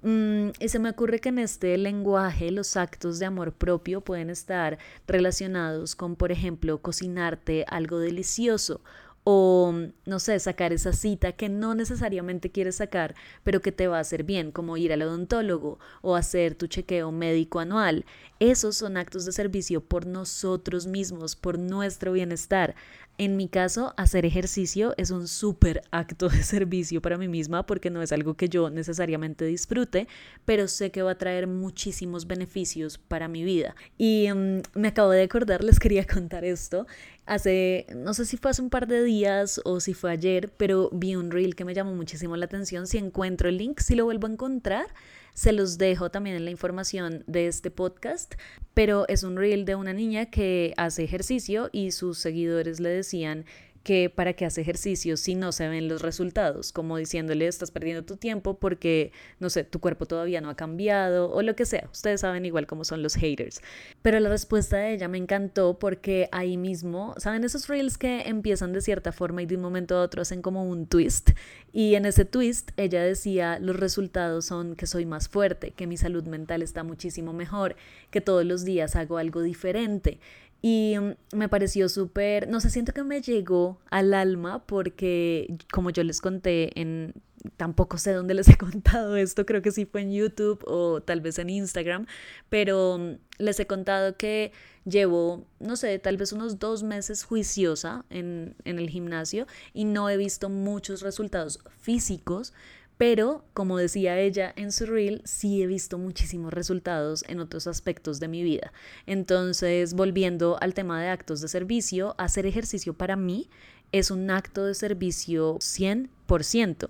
Mm, 0.04 0.50
y 0.60 0.70
se 0.70 0.78
me 0.78 0.92
ocurre 0.92 1.18
que 1.18 1.30
en 1.30 1.40
este 1.40 1.76
lenguaje 1.80 2.52
los 2.52 2.78
actos 2.78 3.18
de 3.18 3.26
amor 3.26 3.54
propio 3.54 4.02
pueden 4.02 4.30
estar 4.30 4.78
relacionados 5.08 5.96
con, 5.96 6.16
por 6.16 6.32
ejemplo, 6.32 6.80
cocinarte 6.80 7.66
algo 7.68 7.98
delicioso 7.98 8.82
o, 9.24 9.74
no 10.06 10.20
sé, 10.20 10.40
sacar 10.40 10.74
esa 10.74 10.94
cita 10.94 11.34
que 11.34 11.50
no 11.50 11.76
necesariamente 11.76 12.52
quieres 12.52 12.78
sacar, 12.78 13.16
pero 13.44 13.62
que 13.62 13.72
te 13.72 13.88
va 13.88 13.98
a 13.98 14.02
hacer 14.02 14.24
bien, 14.24 14.52
como 14.52 14.78
ir 14.78 14.94
al 14.94 15.02
odontólogo 15.02 15.80
o 16.02 16.16
hacer 16.16 16.56
tu 16.56 16.68
chequeo 16.68 17.12
médico 17.12 17.60
anual. 17.60 18.06
Esos 18.40 18.78
son 18.78 18.98
actos 18.98 19.26
de 19.26 19.32
servicio 19.32 19.82
por 19.82 20.06
nosotros 20.06 20.88
mismos, 20.88 21.36
por 21.36 21.60
nuestro 21.60 22.14
bienestar. 22.14 22.76
En 23.20 23.36
mi 23.36 23.50
caso, 23.50 23.94
hacer 23.98 24.26
ejercicio 24.26 24.94
es 24.96 25.12
un 25.12 25.28
súper 25.28 25.82
acto 25.92 26.30
de 26.30 26.42
servicio 26.42 27.02
para 27.02 27.18
mí 27.18 27.28
misma 27.28 27.66
porque 27.66 27.90
no 27.90 28.02
es 28.02 28.14
algo 28.14 28.36
que 28.36 28.48
yo 28.48 28.70
necesariamente 28.70 29.44
disfrute, 29.44 30.08
pero 30.46 30.70
sé 30.70 30.90
que 30.92 31.02
va 31.02 31.12
a 31.12 31.18
traer 31.18 31.46
muchísimos 31.46 32.28
beneficios 32.28 32.98
para 32.98 33.28
mi 33.28 33.44
vida. 33.44 33.76
Y 33.98 34.30
mm, 34.34 34.62
me 34.74 34.88
acabo 34.88 35.10
de 35.10 35.24
acordar, 35.24 35.66
les 35.66 35.80
quería 35.80 36.06
contar 36.08 36.46
esto. 36.46 36.88
Hace, 37.26 37.88
no 37.94 38.14
sé 38.14 38.26
si 38.26 38.38
fue 38.38 38.52
hace 38.52 38.62
un 38.62 38.70
par 38.70 38.88
de 38.88 39.04
días 39.04 39.60
o 39.66 39.82
si 39.82 39.94
fue 39.94 40.12
ayer, 40.12 40.54
pero 40.56 40.90
vi 40.94 41.18
un 41.18 41.30
reel 41.30 41.58
que 41.58 41.66
me 41.66 41.74
llamó 41.74 41.94
muchísimo 41.94 42.38
la 42.38 42.46
atención. 42.46 42.88
Si 42.88 42.98
encuentro 43.00 43.50
el 43.50 43.58
link, 43.58 43.82
si 43.82 43.96
lo 43.96 44.06
vuelvo 44.06 44.28
a 44.28 44.32
encontrar, 44.32 44.88
se 45.34 45.52
los 45.52 45.78
dejo 45.78 46.12
también 46.12 46.36
en 46.36 46.46
la 46.46 46.52
información 46.52 47.24
de 47.28 47.48
este 47.48 47.72
podcast, 47.72 48.36
pero 48.74 49.08
es 49.08 49.24
un 49.24 49.38
reel 49.38 49.66
de 49.66 49.76
una 49.76 49.94
niña 49.94 50.28
que 50.28 50.74
hace 50.78 51.04
ejercicio 51.04 51.70
y 51.72 51.92
sus 51.92 52.18
seguidores 52.18 52.80
le 52.80 52.90
decían 52.90 53.46
que 53.90 54.12
para 54.12 54.34
qué 54.34 54.46
hace 54.46 54.62
ejercicio 54.62 55.18
si 55.18 55.34
no 55.34 55.52
se 55.52 55.68
ven 55.68 55.88
los 55.88 56.04
resultados, 56.04 56.72
como 56.72 56.98
diciéndole 56.98 57.48
estás 57.48 57.72
perdiendo 57.72 58.06
tu 58.06 58.18
tiempo 58.18 58.54
porque, 58.54 59.12
no 59.40 59.50
sé, 59.50 59.64
tu 59.64 59.80
cuerpo 59.80 60.06
todavía 60.06 60.42
no 60.42 60.52
ha 60.52 60.56
cambiado 60.56 61.32
o 61.32 61.42
lo 61.42 61.56
que 61.56 61.66
sea. 61.66 61.90
Ustedes 61.92 62.22
saben 62.22 62.46
igual 62.46 62.68
cómo 62.68 62.84
son 62.86 63.02
los 63.02 63.16
haters. 63.16 63.62
Pero 64.04 64.20
la 64.20 64.30
respuesta 64.30 64.78
de 64.78 64.94
ella 64.94 65.08
me 65.08 65.18
encantó 65.18 65.80
porque 65.80 66.30
ahí 66.32 66.56
mismo, 66.56 67.16
¿saben 67.18 67.44
esos 67.44 67.68
reels 67.68 67.98
que 67.98 68.22
empiezan 68.28 68.74
de 68.74 68.82
cierta 68.82 69.12
forma 69.12 69.42
y 69.42 69.48
de 69.48 69.56
un 69.56 69.64
momento 69.64 69.98
a 69.98 70.04
otro 70.04 70.22
hacen 70.22 70.44
como 70.44 70.66
un 70.66 70.86
twist? 70.86 71.32
Y 71.74 71.96
en 71.96 72.06
ese 72.06 72.26
twist 72.26 72.70
ella 72.78 73.02
decía, 73.02 73.58
los 73.58 73.76
resultados 73.76 74.46
son 74.46 74.76
que 74.76 74.86
soy 74.86 75.08
más 75.08 75.30
fuerte, 75.30 75.72
que 75.72 75.88
mi 75.88 75.98
salud 75.98 76.26
mental 76.28 76.62
está 76.62 76.84
muchísimo 76.84 77.34
mejor, 77.34 77.76
que 78.12 78.22
todos 78.22 78.46
los 78.46 78.64
días 78.64 78.96
hago 78.96 79.18
algo 79.18 79.42
diferente. 79.42 80.20
Y 80.62 80.96
mm, 81.00 81.38
me 81.38 81.50
pareció 81.50 81.90
súper, 81.90 82.48
no 82.48 82.60
sé, 82.60 82.70
siento 82.70 82.94
que 82.94 83.04
me 83.04 83.22
llegó 83.22 83.80
al 83.90 84.14
alma 84.14 84.66
porque 84.66 85.58
como 85.72 85.90
yo 85.90 86.04
les 86.04 86.22
conté 86.22 86.80
en, 86.80 87.14
tampoco 87.58 87.98
sé 87.98 88.14
dónde 88.14 88.34
les 88.34 88.50
he 88.50 88.58
contado 88.58 89.16
esto, 89.16 89.46
creo 89.46 89.62
que 89.62 89.72
sí 89.72 89.86
fue 89.86 90.02
en 90.02 90.12
YouTube 90.12 90.64
o 90.68 91.02
tal 91.02 91.22
vez 91.22 91.40
en 91.40 91.50
Instagram, 91.50 92.06
pero 92.50 92.98
mm, 92.98 93.18
les 93.38 93.60
he 93.60 93.68
contado 93.68 94.18
que 94.18 94.52
llevo, 94.86 95.46
no 95.60 95.76
sé, 95.76 96.00
tal 96.00 96.18
vez 96.18 96.34
unos 96.34 96.60
dos 96.60 96.84
meses 96.84 97.24
juiciosa 97.24 98.06
en, 98.10 98.56
en 98.66 98.80
el 98.80 98.90
gimnasio 98.90 99.48
y 99.74 99.86
no 99.86 100.10
he 100.10 100.18
visto 100.18 100.50
muchos 100.50 101.02
resultados 101.02 101.60
físicos, 101.80 102.54
pero, 103.00 103.46
como 103.54 103.78
decía 103.78 104.20
ella 104.20 104.52
en 104.58 104.74
su 104.74 104.86
reel, 104.86 105.22
sí 105.24 105.64
he 105.64 105.68
visto 105.68 105.98
muchísimos 105.98 106.54
resultados 106.54 107.24
en 107.30 107.40
otros 107.40 107.66
aspectos 107.66 108.20
de 108.20 108.28
mi 108.28 108.44
vida. 108.44 108.74
Entonces, 109.06 109.94
volviendo 109.94 110.58
al 110.60 110.74
tema 110.74 111.02
de 111.02 111.08
actos 111.08 111.40
de 111.40 111.48
servicio, 111.48 112.14
hacer 112.18 112.46
ejercicio 112.46 112.94
para 112.94 113.16
mí 113.16 113.50
es 113.94 114.12
un 114.12 114.30
acto 114.30 114.66
de 114.66 114.76
servicio 114.76 115.60
100%. 115.60 116.90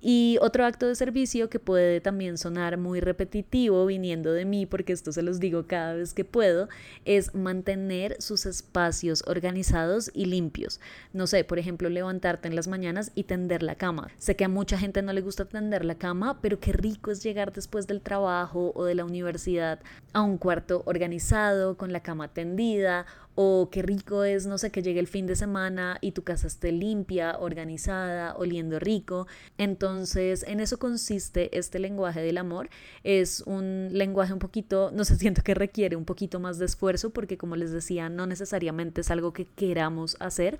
Y 0.00 0.38
otro 0.40 0.64
acto 0.64 0.86
de 0.86 0.94
servicio 0.94 1.50
que 1.50 1.58
puede 1.58 2.00
también 2.00 2.38
sonar 2.38 2.78
muy 2.78 3.00
repetitivo 3.00 3.84
viniendo 3.86 4.32
de 4.32 4.44
mí, 4.44 4.64
porque 4.64 4.92
esto 4.92 5.10
se 5.10 5.22
los 5.22 5.40
digo 5.40 5.66
cada 5.66 5.94
vez 5.94 6.14
que 6.14 6.24
puedo, 6.24 6.68
es 7.04 7.34
mantener 7.34 8.16
sus 8.20 8.46
espacios 8.46 9.24
organizados 9.26 10.10
y 10.14 10.26
limpios. 10.26 10.80
No 11.12 11.26
sé, 11.26 11.42
por 11.42 11.58
ejemplo, 11.58 11.88
levantarte 11.88 12.46
en 12.46 12.54
las 12.54 12.68
mañanas 12.68 13.10
y 13.14 13.24
tender 13.24 13.62
la 13.62 13.74
cama. 13.74 14.08
Sé 14.18 14.36
que 14.36 14.44
a 14.44 14.48
mucha 14.48 14.78
gente 14.78 15.02
no 15.02 15.12
le 15.12 15.20
gusta 15.20 15.46
tender 15.46 15.84
la 15.84 15.96
cama, 15.96 16.40
pero 16.40 16.60
qué 16.60 16.72
rico 16.72 17.10
es 17.10 17.22
llegar 17.22 17.52
después 17.52 17.86
del 17.86 18.00
trabajo 18.00 18.72
o 18.76 18.84
de 18.84 18.94
la 18.94 19.04
universidad 19.04 19.80
a 20.12 20.22
un 20.22 20.38
cuarto 20.38 20.82
organizado, 20.86 21.76
con 21.76 21.92
la 21.92 22.00
cama 22.00 22.28
tendida 22.28 23.06
o 23.40 23.68
qué 23.70 23.82
rico 23.82 24.24
es, 24.24 24.46
no 24.46 24.58
sé, 24.58 24.72
que 24.72 24.82
llegue 24.82 24.98
el 24.98 25.06
fin 25.06 25.28
de 25.28 25.36
semana 25.36 25.98
y 26.00 26.10
tu 26.10 26.24
casa 26.24 26.48
esté 26.48 26.72
limpia, 26.72 27.38
organizada, 27.38 28.34
oliendo 28.36 28.80
rico. 28.80 29.28
Entonces, 29.58 30.44
en 30.48 30.58
eso 30.58 30.80
consiste 30.80 31.56
este 31.56 31.78
lenguaje 31.78 32.20
del 32.20 32.36
amor. 32.36 32.68
Es 33.04 33.44
un 33.46 33.90
lenguaje 33.92 34.32
un 34.32 34.40
poquito, 34.40 34.90
no 34.92 35.04
sé, 35.04 35.14
siento 35.20 35.42
que 35.44 35.54
requiere 35.54 35.94
un 35.94 36.04
poquito 36.04 36.40
más 36.40 36.58
de 36.58 36.64
esfuerzo 36.64 37.10
porque 37.10 37.38
como 37.38 37.54
les 37.54 37.70
decía, 37.70 38.08
no 38.08 38.26
necesariamente 38.26 39.02
es 39.02 39.10
algo 39.12 39.32
que 39.32 39.46
queramos 39.46 40.16
hacer, 40.18 40.58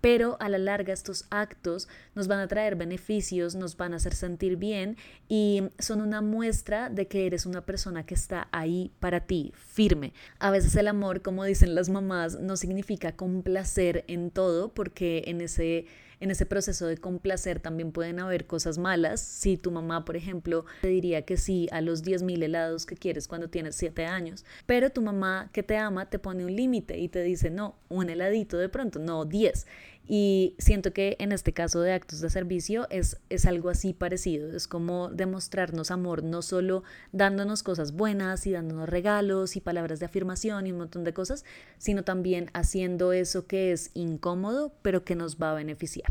pero 0.00 0.36
a 0.40 0.48
la 0.48 0.58
larga 0.58 0.92
estos 0.92 1.26
actos 1.30 1.88
nos 2.14 2.28
van 2.28 2.40
a 2.40 2.48
traer 2.48 2.76
beneficios, 2.76 3.54
nos 3.54 3.76
van 3.76 3.92
a 3.92 3.96
hacer 3.96 4.14
sentir 4.14 4.56
bien 4.56 4.96
y 5.28 5.62
son 5.78 6.00
una 6.00 6.20
muestra 6.20 6.90
de 6.90 7.06
que 7.06 7.26
eres 7.26 7.46
una 7.46 7.64
persona 7.64 8.04
que 8.04 8.14
está 8.14 8.48
ahí 8.52 8.92
para 9.00 9.20
ti, 9.20 9.52
firme. 9.56 10.12
A 10.38 10.50
veces 10.50 10.74
el 10.76 10.88
amor, 10.88 11.22
como 11.22 11.44
dicen 11.44 11.74
las 11.74 11.88
mamás, 11.88 12.38
no 12.40 12.56
significa 12.56 13.12
complacer 13.16 14.04
en 14.08 14.30
todo 14.30 14.72
porque 14.72 15.24
en 15.26 15.40
ese 15.40 15.86
en 16.20 16.30
ese 16.30 16.46
proceso 16.46 16.86
de 16.86 16.98
complacer 16.98 17.60
también 17.60 17.92
pueden 17.92 18.20
haber 18.20 18.46
cosas 18.46 18.78
malas. 18.78 19.20
Si 19.20 19.56
tu 19.56 19.70
mamá, 19.70 20.04
por 20.04 20.16
ejemplo, 20.16 20.66
te 20.82 20.88
diría 20.88 21.22
que 21.22 21.36
sí 21.36 21.66
a 21.72 21.80
los 21.80 22.04
10.000 22.04 22.42
helados 22.42 22.86
que 22.86 22.94
quieres 22.94 23.26
cuando 23.26 23.48
tienes 23.48 23.74
7 23.76 24.04
años, 24.04 24.44
pero 24.66 24.90
tu 24.90 25.00
mamá 25.00 25.50
que 25.52 25.62
te 25.62 25.76
ama 25.78 26.10
te 26.10 26.18
pone 26.18 26.44
un 26.44 26.54
límite 26.54 26.98
y 26.98 27.08
te 27.08 27.22
dice, 27.22 27.50
no, 27.50 27.76
un 27.88 28.10
heladito 28.10 28.58
de 28.58 28.68
pronto, 28.68 28.98
no 28.98 29.24
10. 29.24 29.66
Y 30.12 30.56
siento 30.58 30.92
que 30.92 31.14
en 31.20 31.30
este 31.30 31.52
caso 31.52 31.82
de 31.82 31.92
actos 31.92 32.20
de 32.20 32.30
servicio 32.30 32.88
es, 32.90 33.18
es 33.28 33.46
algo 33.46 33.68
así 33.68 33.92
parecido, 33.92 34.56
es 34.56 34.66
como 34.66 35.08
demostrarnos 35.08 35.92
amor, 35.92 36.24
no 36.24 36.42
solo 36.42 36.82
dándonos 37.12 37.62
cosas 37.62 37.92
buenas 37.92 38.44
y 38.48 38.50
dándonos 38.50 38.88
regalos 38.88 39.54
y 39.54 39.60
palabras 39.60 40.00
de 40.00 40.06
afirmación 40.06 40.66
y 40.66 40.72
un 40.72 40.78
montón 40.78 41.04
de 41.04 41.14
cosas, 41.14 41.44
sino 41.78 42.02
también 42.02 42.50
haciendo 42.54 43.12
eso 43.12 43.46
que 43.46 43.70
es 43.70 43.92
incómodo, 43.94 44.72
pero 44.82 45.04
que 45.04 45.14
nos 45.14 45.36
va 45.36 45.52
a 45.52 45.54
beneficiar. 45.54 46.10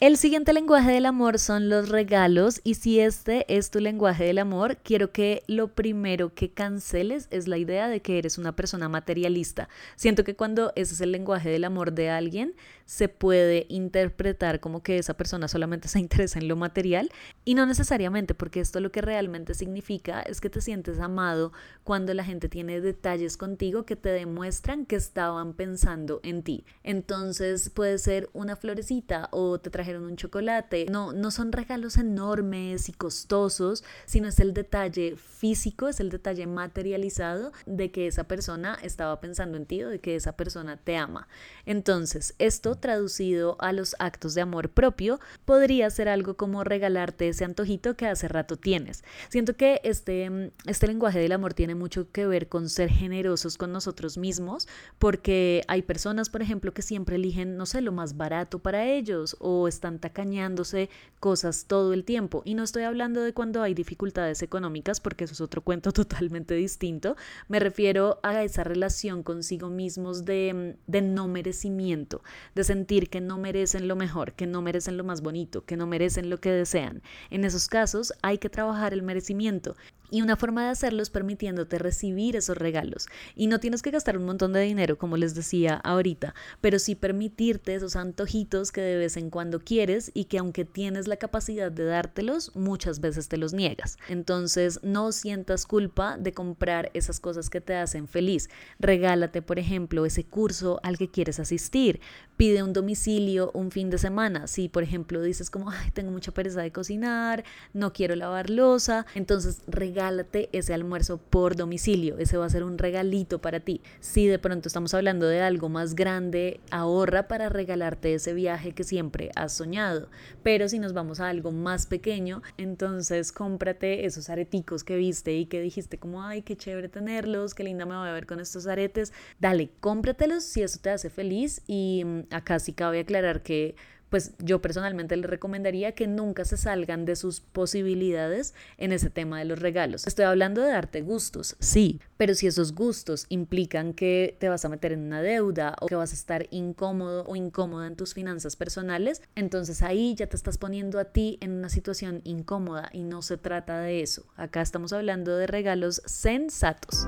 El 0.00 0.16
siguiente 0.16 0.54
lenguaje 0.54 0.92
del 0.92 1.04
amor 1.04 1.38
son 1.38 1.68
los 1.68 1.90
regalos 1.90 2.62
y 2.64 2.76
si 2.76 3.00
este 3.00 3.44
es 3.54 3.70
tu 3.70 3.80
lenguaje 3.80 4.24
del 4.24 4.38
amor, 4.38 4.78
quiero 4.78 5.12
que 5.12 5.42
lo 5.46 5.74
primero 5.74 6.32
que 6.32 6.50
canceles 6.50 7.28
es 7.30 7.46
la 7.46 7.58
idea 7.58 7.86
de 7.86 8.00
que 8.00 8.16
eres 8.16 8.38
una 8.38 8.56
persona 8.56 8.88
materialista. 8.88 9.68
Siento 9.96 10.24
que 10.24 10.36
cuando 10.36 10.72
ese 10.74 10.94
es 10.94 11.02
el 11.02 11.12
lenguaje 11.12 11.50
del 11.50 11.64
amor 11.64 11.92
de 11.92 12.08
alguien, 12.08 12.54
se 12.90 13.08
puede 13.08 13.66
interpretar 13.68 14.58
como 14.58 14.82
que 14.82 14.98
esa 14.98 15.14
persona 15.14 15.46
solamente 15.46 15.86
se 15.86 16.00
interesa 16.00 16.40
en 16.40 16.48
lo 16.48 16.56
material 16.56 17.08
y 17.44 17.54
no 17.54 17.64
necesariamente, 17.64 18.34
porque 18.34 18.58
esto 18.58 18.80
lo 18.80 18.90
que 18.90 19.00
realmente 19.00 19.54
significa 19.54 20.22
es 20.22 20.40
que 20.40 20.50
te 20.50 20.60
sientes 20.60 20.98
amado 20.98 21.52
cuando 21.84 22.12
la 22.14 22.24
gente 22.24 22.48
tiene 22.48 22.80
detalles 22.80 23.36
contigo 23.36 23.86
que 23.86 23.94
te 23.94 24.08
demuestran 24.08 24.86
que 24.86 24.96
estaban 24.96 25.52
pensando 25.52 26.18
en 26.24 26.42
ti. 26.42 26.64
Entonces 26.82 27.70
puede 27.70 27.96
ser 27.98 28.28
una 28.32 28.56
florecita 28.56 29.28
o 29.30 29.60
te 29.60 29.70
trajeron 29.70 30.02
un 30.02 30.16
chocolate. 30.16 30.86
No, 30.90 31.12
no 31.12 31.30
son 31.30 31.52
regalos 31.52 31.96
enormes 31.96 32.88
y 32.88 32.92
costosos, 32.92 33.84
sino 34.04 34.26
es 34.26 34.40
el 34.40 34.52
detalle 34.52 35.14
físico, 35.14 35.86
es 35.86 36.00
el 36.00 36.10
detalle 36.10 36.48
materializado 36.48 37.52
de 37.66 37.92
que 37.92 38.08
esa 38.08 38.24
persona 38.24 38.76
estaba 38.82 39.20
pensando 39.20 39.56
en 39.56 39.66
ti 39.66 39.84
o 39.84 39.90
de 39.90 40.00
que 40.00 40.16
esa 40.16 40.32
persona 40.32 40.76
te 40.76 40.96
ama. 40.96 41.28
Entonces, 41.66 42.34
esto 42.40 42.79
traducido 42.80 43.56
a 43.60 43.72
los 43.72 43.94
actos 43.98 44.34
de 44.34 44.40
amor 44.40 44.70
propio, 44.70 45.20
podría 45.44 45.88
ser 45.90 46.08
algo 46.08 46.34
como 46.34 46.64
regalarte 46.64 47.28
ese 47.28 47.44
antojito 47.44 47.96
que 47.96 48.06
hace 48.06 48.28
rato 48.28 48.56
tienes. 48.56 49.04
Siento 49.28 49.56
que 49.56 49.80
este, 49.84 50.52
este 50.66 50.86
lenguaje 50.86 51.18
del 51.18 51.32
amor 51.32 51.54
tiene 51.54 51.74
mucho 51.74 52.10
que 52.10 52.26
ver 52.26 52.48
con 52.48 52.68
ser 52.68 52.90
generosos 52.90 53.56
con 53.56 53.72
nosotros 53.72 54.18
mismos, 54.18 54.68
porque 54.98 55.62
hay 55.68 55.82
personas, 55.82 56.30
por 56.30 56.42
ejemplo, 56.42 56.72
que 56.72 56.82
siempre 56.82 57.16
eligen, 57.16 57.56
no 57.56 57.66
sé, 57.66 57.80
lo 57.80 57.92
más 57.92 58.16
barato 58.16 58.58
para 58.58 58.86
ellos 58.86 59.36
o 59.38 59.68
están 59.68 59.98
tacañándose 59.98 60.90
cosas 61.18 61.66
todo 61.66 61.92
el 61.92 62.04
tiempo. 62.04 62.42
Y 62.44 62.54
no 62.54 62.62
estoy 62.62 62.84
hablando 62.84 63.22
de 63.22 63.32
cuando 63.32 63.62
hay 63.62 63.74
dificultades 63.74 64.42
económicas, 64.42 65.00
porque 65.00 65.24
eso 65.24 65.34
es 65.34 65.40
otro 65.40 65.62
cuento 65.62 65.92
totalmente 65.92 66.54
distinto. 66.54 67.16
Me 67.48 67.58
refiero 67.58 68.18
a 68.22 68.42
esa 68.42 68.64
relación 68.64 69.22
consigo 69.22 69.68
mismos 69.68 70.24
de, 70.24 70.76
de 70.86 71.02
no 71.02 71.28
merecimiento, 71.28 72.22
de 72.54 72.64
sentir 72.70 73.10
que 73.10 73.20
no 73.20 73.36
merecen 73.36 73.88
lo 73.88 73.96
mejor, 73.96 74.32
que 74.34 74.46
no 74.46 74.62
merecen 74.62 74.96
lo 74.96 75.02
más 75.02 75.22
bonito, 75.22 75.64
que 75.64 75.76
no 75.76 75.88
merecen 75.88 76.30
lo 76.30 76.38
que 76.38 76.52
desean. 76.52 77.02
En 77.28 77.44
esos 77.44 77.66
casos 77.66 78.12
hay 78.22 78.38
que 78.38 78.48
trabajar 78.48 78.92
el 78.92 79.02
merecimiento 79.02 79.74
Y 80.10 80.22
una 80.22 80.36
forma 80.36 80.64
de 80.64 80.70
hacerlo 80.70 81.02
es 81.02 81.10
permitiéndote 81.10 81.78
recibir 81.78 82.34
esos 82.34 82.56
regalos. 82.56 83.06
Y 83.36 83.46
no 83.46 83.60
tienes 83.60 83.80
que 83.80 83.92
gastar 83.92 84.18
un 84.18 84.24
montón 84.24 84.52
de 84.52 84.60
dinero, 84.60 84.98
como 84.98 85.16
les 85.16 85.34
decía 85.34 85.76
ahorita, 85.76 86.34
pero 86.60 86.78
sí 86.80 86.96
permitirte 86.96 87.74
esos 87.74 87.94
antojitos 87.94 88.72
que 88.72 88.80
de 88.80 88.96
vez 88.96 89.16
en 89.16 89.30
cuando 89.30 89.60
quieres 89.60 90.10
y 90.12 90.24
que 90.24 90.38
aunque 90.38 90.64
tienes 90.64 91.06
la 91.06 91.16
capacidad 91.16 91.70
de 91.70 91.84
dártelos, 91.84 92.54
muchas 92.56 93.00
veces 93.00 93.28
te 93.28 93.36
los 93.36 93.52
niegas. 93.52 93.98
Entonces 94.08 94.80
no 94.82 95.12
sientas 95.12 95.64
culpa 95.64 96.18
de 96.18 96.32
comprar 96.32 96.90
esas 96.94 97.20
cosas 97.20 97.48
que 97.48 97.60
te 97.60 97.76
hacen 97.76 98.08
feliz. 98.08 98.50
Regálate, 98.80 99.42
por 99.42 99.58
ejemplo, 99.58 100.06
ese 100.06 100.24
curso 100.24 100.80
al 100.82 100.98
que 100.98 101.08
quieres 101.08 101.38
asistir. 101.38 102.00
Pide 102.36 102.62
un 102.62 102.72
domicilio 102.72 103.50
un 103.54 103.70
fin 103.70 103.90
de 103.90 103.98
semana. 103.98 104.46
Si, 104.48 104.68
por 104.68 104.82
ejemplo, 104.82 105.22
dices 105.22 105.50
como, 105.50 105.70
ay, 105.70 105.90
tengo 105.92 106.10
mucha 106.10 106.32
pereza 106.32 106.62
de 106.62 106.72
cocinar, 106.72 107.44
no 107.74 107.92
quiero 107.92 108.16
lavar 108.16 108.50
losa, 108.50 109.06
entonces 109.14 109.62
regálate 109.66 109.99
regálate 110.00 110.48
ese 110.52 110.72
almuerzo 110.72 111.18
por 111.18 111.56
domicilio. 111.56 112.16
Ese 112.16 112.38
va 112.38 112.46
a 112.46 112.50
ser 112.50 112.64
un 112.64 112.78
regalito 112.78 113.38
para 113.38 113.60
ti. 113.60 113.82
Si 114.00 114.26
de 114.26 114.38
pronto 114.38 114.66
estamos 114.66 114.94
hablando 114.94 115.26
de 115.26 115.42
algo 115.42 115.68
más 115.68 115.94
grande, 115.94 116.60
ahorra 116.70 117.28
para 117.28 117.50
regalarte 117.50 118.14
ese 118.14 118.32
viaje 118.32 118.72
que 118.72 118.82
siempre 118.82 119.30
has 119.36 119.52
soñado. 119.52 120.08
Pero 120.42 120.70
si 120.70 120.78
nos 120.78 120.94
vamos 120.94 121.20
a 121.20 121.28
algo 121.28 121.52
más 121.52 121.84
pequeño, 121.84 122.40
entonces 122.56 123.30
cómprate 123.30 124.06
esos 124.06 124.30
areticos 124.30 124.84
que 124.84 124.96
viste 124.96 125.34
y 125.34 125.44
que 125.44 125.60
dijiste 125.60 125.98
como, 125.98 126.22
ay, 126.22 126.40
qué 126.40 126.56
chévere 126.56 126.88
tenerlos, 126.88 127.54
qué 127.54 127.62
linda 127.62 127.84
me 127.84 127.94
voy 127.94 128.08
a 128.08 128.12
ver 128.12 128.24
con 128.24 128.40
estos 128.40 128.66
aretes. 128.66 129.12
Dale, 129.38 129.70
cómpratelos 129.80 130.44
si 130.44 130.62
eso 130.62 130.78
te 130.80 130.88
hace 130.88 131.10
feliz. 131.10 131.60
Y 131.66 132.04
mm, 132.06 132.20
acá 132.30 132.58
sí 132.58 132.72
cabe 132.72 133.00
aclarar 133.00 133.42
que 133.42 133.74
pues 134.10 134.32
yo 134.38 134.60
personalmente 134.60 135.16
les 135.16 135.30
recomendaría 135.30 135.92
que 135.92 136.06
nunca 136.06 136.44
se 136.44 136.56
salgan 136.56 137.04
de 137.04 137.16
sus 137.16 137.40
posibilidades 137.40 138.54
en 138.76 138.92
ese 138.92 139.08
tema 139.08 139.38
de 139.38 139.46
los 139.46 139.58
regalos. 139.58 140.06
Estoy 140.06 140.26
hablando 140.26 140.60
de 140.62 140.70
darte 140.70 141.00
gustos, 141.00 141.56
sí, 141.60 142.00
pero 142.16 142.34
si 142.34 142.46
esos 142.46 142.74
gustos 142.74 143.26
implican 143.28 143.94
que 143.94 144.36
te 144.38 144.48
vas 144.48 144.64
a 144.64 144.68
meter 144.68 144.92
en 144.92 145.00
una 145.00 145.22
deuda 145.22 145.76
o 145.80 145.86
que 145.86 145.94
vas 145.94 146.10
a 146.10 146.14
estar 146.14 146.46
incómodo 146.50 147.24
o 147.26 147.36
incómoda 147.36 147.86
en 147.86 147.96
tus 147.96 148.12
finanzas 148.12 148.56
personales, 148.56 149.22
entonces 149.36 149.82
ahí 149.82 150.14
ya 150.14 150.26
te 150.26 150.36
estás 150.36 150.58
poniendo 150.58 150.98
a 150.98 151.06
ti 151.06 151.38
en 151.40 151.52
una 151.52 151.68
situación 151.68 152.20
incómoda 152.24 152.90
y 152.92 153.04
no 153.04 153.22
se 153.22 153.36
trata 153.36 153.80
de 153.80 154.02
eso. 154.02 154.26
Acá 154.36 154.60
estamos 154.60 154.92
hablando 154.92 155.36
de 155.36 155.46
regalos 155.46 156.02
sensatos. 156.04 157.06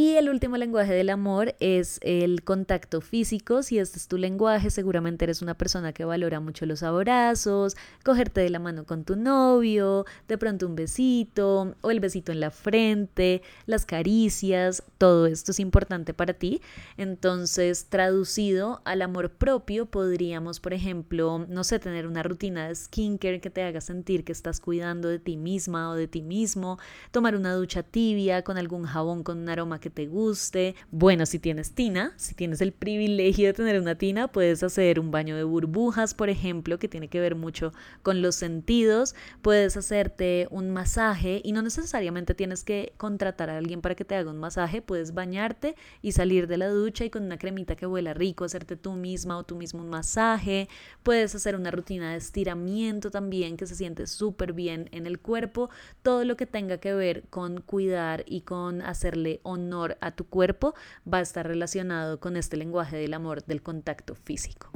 Y 0.00 0.16
el 0.16 0.30
último 0.30 0.56
lenguaje 0.56 0.94
del 0.94 1.10
amor 1.10 1.54
es 1.60 1.98
el 2.00 2.42
contacto 2.42 3.02
físico. 3.02 3.62
Si 3.62 3.78
este 3.78 3.98
es 3.98 4.08
tu 4.08 4.16
lenguaje, 4.16 4.70
seguramente 4.70 5.26
eres 5.26 5.42
una 5.42 5.52
persona 5.52 5.92
que 5.92 6.06
valora 6.06 6.40
mucho 6.40 6.64
los 6.64 6.82
abrazos, 6.82 7.76
cogerte 8.02 8.40
de 8.40 8.48
la 8.48 8.60
mano 8.60 8.86
con 8.86 9.04
tu 9.04 9.14
novio, 9.14 10.06
de 10.26 10.38
pronto 10.38 10.66
un 10.66 10.74
besito 10.74 11.74
o 11.82 11.90
el 11.90 12.00
besito 12.00 12.32
en 12.32 12.40
la 12.40 12.50
frente, 12.50 13.42
las 13.66 13.84
caricias, 13.84 14.82
todo 14.96 15.26
esto 15.26 15.50
es 15.50 15.60
importante 15.60 16.14
para 16.14 16.32
ti. 16.32 16.62
Entonces, 16.96 17.84
traducido 17.90 18.80
al 18.86 19.02
amor 19.02 19.28
propio, 19.28 19.84
podríamos, 19.84 20.60
por 20.60 20.72
ejemplo, 20.72 21.44
no 21.46 21.62
sé, 21.62 21.78
tener 21.78 22.06
una 22.06 22.22
rutina 22.22 22.68
de 22.68 22.74
skincare 22.74 23.42
que 23.42 23.50
te 23.50 23.62
haga 23.64 23.82
sentir 23.82 24.24
que 24.24 24.32
estás 24.32 24.60
cuidando 24.60 25.10
de 25.10 25.18
ti 25.18 25.36
misma 25.36 25.90
o 25.90 25.94
de 25.94 26.08
ti 26.08 26.22
mismo, 26.22 26.78
tomar 27.10 27.36
una 27.36 27.52
ducha 27.52 27.82
tibia 27.82 28.40
con 28.44 28.56
algún 28.56 28.84
jabón 28.84 29.22
con 29.22 29.36
un 29.36 29.50
aroma 29.50 29.78
que 29.78 29.89
te 29.90 30.06
guste. 30.06 30.74
Bueno, 30.90 31.26
si 31.26 31.38
tienes 31.38 31.72
tina, 31.72 32.12
si 32.16 32.34
tienes 32.34 32.60
el 32.60 32.72
privilegio 32.72 33.48
de 33.48 33.52
tener 33.52 33.80
una 33.80 33.96
tina, 33.96 34.28
puedes 34.28 34.62
hacer 34.62 35.00
un 35.00 35.10
baño 35.10 35.36
de 35.36 35.44
burbujas, 35.44 36.14
por 36.14 36.30
ejemplo, 36.30 36.78
que 36.78 36.88
tiene 36.88 37.08
que 37.08 37.20
ver 37.20 37.34
mucho 37.34 37.72
con 38.02 38.22
los 38.22 38.34
sentidos. 38.34 39.14
Puedes 39.42 39.76
hacerte 39.76 40.48
un 40.50 40.70
masaje 40.70 41.40
y 41.44 41.52
no 41.52 41.62
necesariamente 41.62 42.34
tienes 42.34 42.64
que 42.64 42.92
contratar 42.96 43.50
a 43.50 43.58
alguien 43.58 43.80
para 43.80 43.94
que 43.94 44.04
te 44.04 44.14
haga 44.14 44.30
un 44.30 44.38
masaje. 44.38 44.82
Puedes 44.82 45.14
bañarte 45.14 45.74
y 46.02 46.12
salir 46.12 46.46
de 46.46 46.56
la 46.56 46.68
ducha 46.68 47.04
y 47.04 47.10
con 47.10 47.24
una 47.24 47.38
cremita 47.38 47.76
que 47.76 47.86
huela 47.86 48.14
rico, 48.14 48.44
hacerte 48.44 48.76
tú 48.76 48.92
misma 48.92 49.38
o 49.38 49.44
tú 49.44 49.56
mismo 49.56 49.80
un 49.80 49.90
masaje. 49.90 50.68
Puedes 51.02 51.34
hacer 51.34 51.56
una 51.56 51.70
rutina 51.70 52.12
de 52.12 52.18
estiramiento 52.18 53.10
también 53.10 53.56
que 53.56 53.66
se 53.66 53.74
siente 53.74 54.06
súper 54.06 54.52
bien 54.52 54.88
en 54.92 55.06
el 55.06 55.18
cuerpo. 55.18 55.70
Todo 56.02 56.24
lo 56.24 56.36
que 56.36 56.46
tenga 56.46 56.78
que 56.78 56.94
ver 56.94 57.24
con 57.30 57.60
cuidar 57.60 58.24
y 58.26 58.42
con 58.42 58.82
hacerle 58.82 59.40
honor 59.42 59.79
a 60.00 60.10
tu 60.12 60.26
cuerpo 60.26 60.74
va 61.10 61.18
a 61.18 61.22
estar 61.22 61.46
relacionado 61.46 62.20
con 62.20 62.36
este 62.36 62.56
lenguaje 62.56 62.96
del 62.96 63.14
amor 63.14 63.44
del 63.44 63.62
contacto 63.62 64.14
físico. 64.14 64.70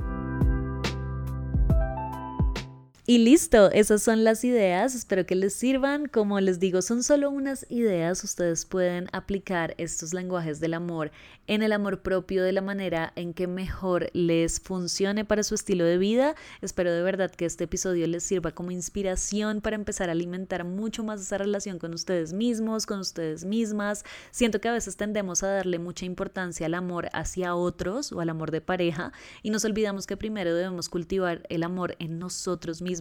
Y 3.06 3.18
listo, 3.18 3.70
esas 3.70 4.02
son 4.02 4.24
las 4.24 4.44
ideas, 4.44 4.94
espero 4.94 5.26
que 5.26 5.34
les 5.34 5.52
sirvan. 5.52 6.06
Como 6.06 6.40
les 6.40 6.58
digo, 6.58 6.80
son 6.80 7.02
solo 7.02 7.28
unas 7.28 7.66
ideas, 7.68 8.24
ustedes 8.24 8.64
pueden 8.64 9.10
aplicar 9.12 9.74
estos 9.76 10.14
lenguajes 10.14 10.58
del 10.58 10.72
amor 10.72 11.10
en 11.46 11.62
el 11.62 11.74
amor 11.74 12.00
propio 12.00 12.42
de 12.42 12.52
la 12.52 12.62
manera 12.62 13.12
en 13.14 13.34
que 13.34 13.46
mejor 13.46 14.08
les 14.14 14.58
funcione 14.58 15.26
para 15.26 15.42
su 15.42 15.54
estilo 15.54 15.84
de 15.84 15.98
vida. 15.98 16.34
Espero 16.62 16.90
de 16.94 17.02
verdad 17.02 17.30
que 17.30 17.44
este 17.44 17.64
episodio 17.64 18.06
les 18.06 18.24
sirva 18.24 18.52
como 18.52 18.70
inspiración 18.70 19.60
para 19.60 19.76
empezar 19.76 20.08
a 20.08 20.12
alimentar 20.12 20.64
mucho 20.64 21.04
más 21.04 21.20
esa 21.20 21.36
relación 21.36 21.78
con 21.78 21.92
ustedes 21.92 22.32
mismos, 22.32 22.86
con 22.86 23.00
ustedes 23.00 23.44
mismas. 23.44 24.02
Siento 24.30 24.62
que 24.62 24.68
a 24.68 24.72
veces 24.72 24.96
tendemos 24.96 25.42
a 25.42 25.48
darle 25.48 25.78
mucha 25.78 26.06
importancia 26.06 26.64
al 26.64 26.72
amor 26.72 27.10
hacia 27.12 27.54
otros 27.54 28.12
o 28.12 28.20
al 28.20 28.30
amor 28.30 28.50
de 28.50 28.62
pareja 28.62 29.12
y 29.42 29.50
nos 29.50 29.66
olvidamos 29.66 30.06
que 30.06 30.16
primero 30.16 30.54
debemos 30.54 30.88
cultivar 30.88 31.42
el 31.50 31.64
amor 31.64 31.96
en 31.98 32.18
nosotros 32.18 32.80
mismos 32.80 32.93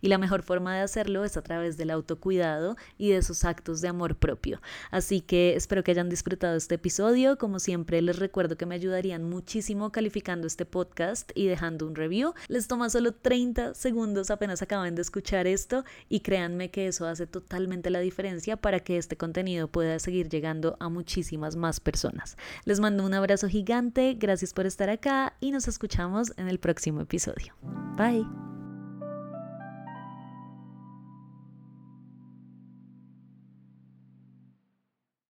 y 0.00 0.08
la 0.08 0.18
mejor 0.18 0.42
forma 0.42 0.74
de 0.74 0.80
hacerlo 0.80 1.24
es 1.24 1.36
a 1.36 1.42
través 1.42 1.76
del 1.76 1.90
autocuidado 1.90 2.76
y 2.98 3.10
de 3.10 3.18
esos 3.18 3.44
actos 3.44 3.80
de 3.80 3.88
amor 3.88 4.16
propio. 4.16 4.60
Así 4.90 5.20
que 5.20 5.56
espero 5.56 5.82
que 5.82 5.90
hayan 5.90 6.08
disfrutado 6.08 6.56
este 6.56 6.76
episodio. 6.76 7.38
Como 7.38 7.58
siempre, 7.58 8.00
les 8.02 8.18
recuerdo 8.18 8.56
que 8.56 8.66
me 8.66 8.74
ayudarían 8.74 9.24
muchísimo 9.24 9.92
calificando 9.92 10.46
este 10.46 10.64
podcast 10.64 11.30
y 11.34 11.46
dejando 11.46 11.86
un 11.86 11.94
review. 11.94 12.34
Les 12.48 12.68
toma 12.68 12.90
solo 12.90 13.12
30 13.12 13.74
segundos 13.74 14.30
apenas 14.30 14.62
acaban 14.62 14.94
de 14.94 15.02
escuchar 15.02 15.46
esto 15.46 15.84
y 16.08 16.20
créanme 16.20 16.70
que 16.70 16.86
eso 16.86 17.06
hace 17.06 17.26
totalmente 17.26 17.90
la 17.90 18.00
diferencia 18.00 18.56
para 18.56 18.80
que 18.80 18.96
este 18.98 19.16
contenido 19.16 19.68
pueda 19.68 19.98
seguir 19.98 20.28
llegando 20.28 20.76
a 20.80 20.88
muchísimas 20.88 21.56
más 21.56 21.80
personas. 21.80 22.36
Les 22.64 22.80
mando 22.80 23.04
un 23.04 23.14
abrazo 23.14 23.48
gigante, 23.48 24.14
gracias 24.14 24.52
por 24.52 24.66
estar 24.66 24.90
acá 24.90 25.34
y 25.40 25.50
nos 25.50 25.68
escuchamos 25.68 26.32
en 26.36 26.48
el 26.48 26.58
próximo 26.58 27.00
episodio. 27.00 27.54
Bye. 27.96 28.53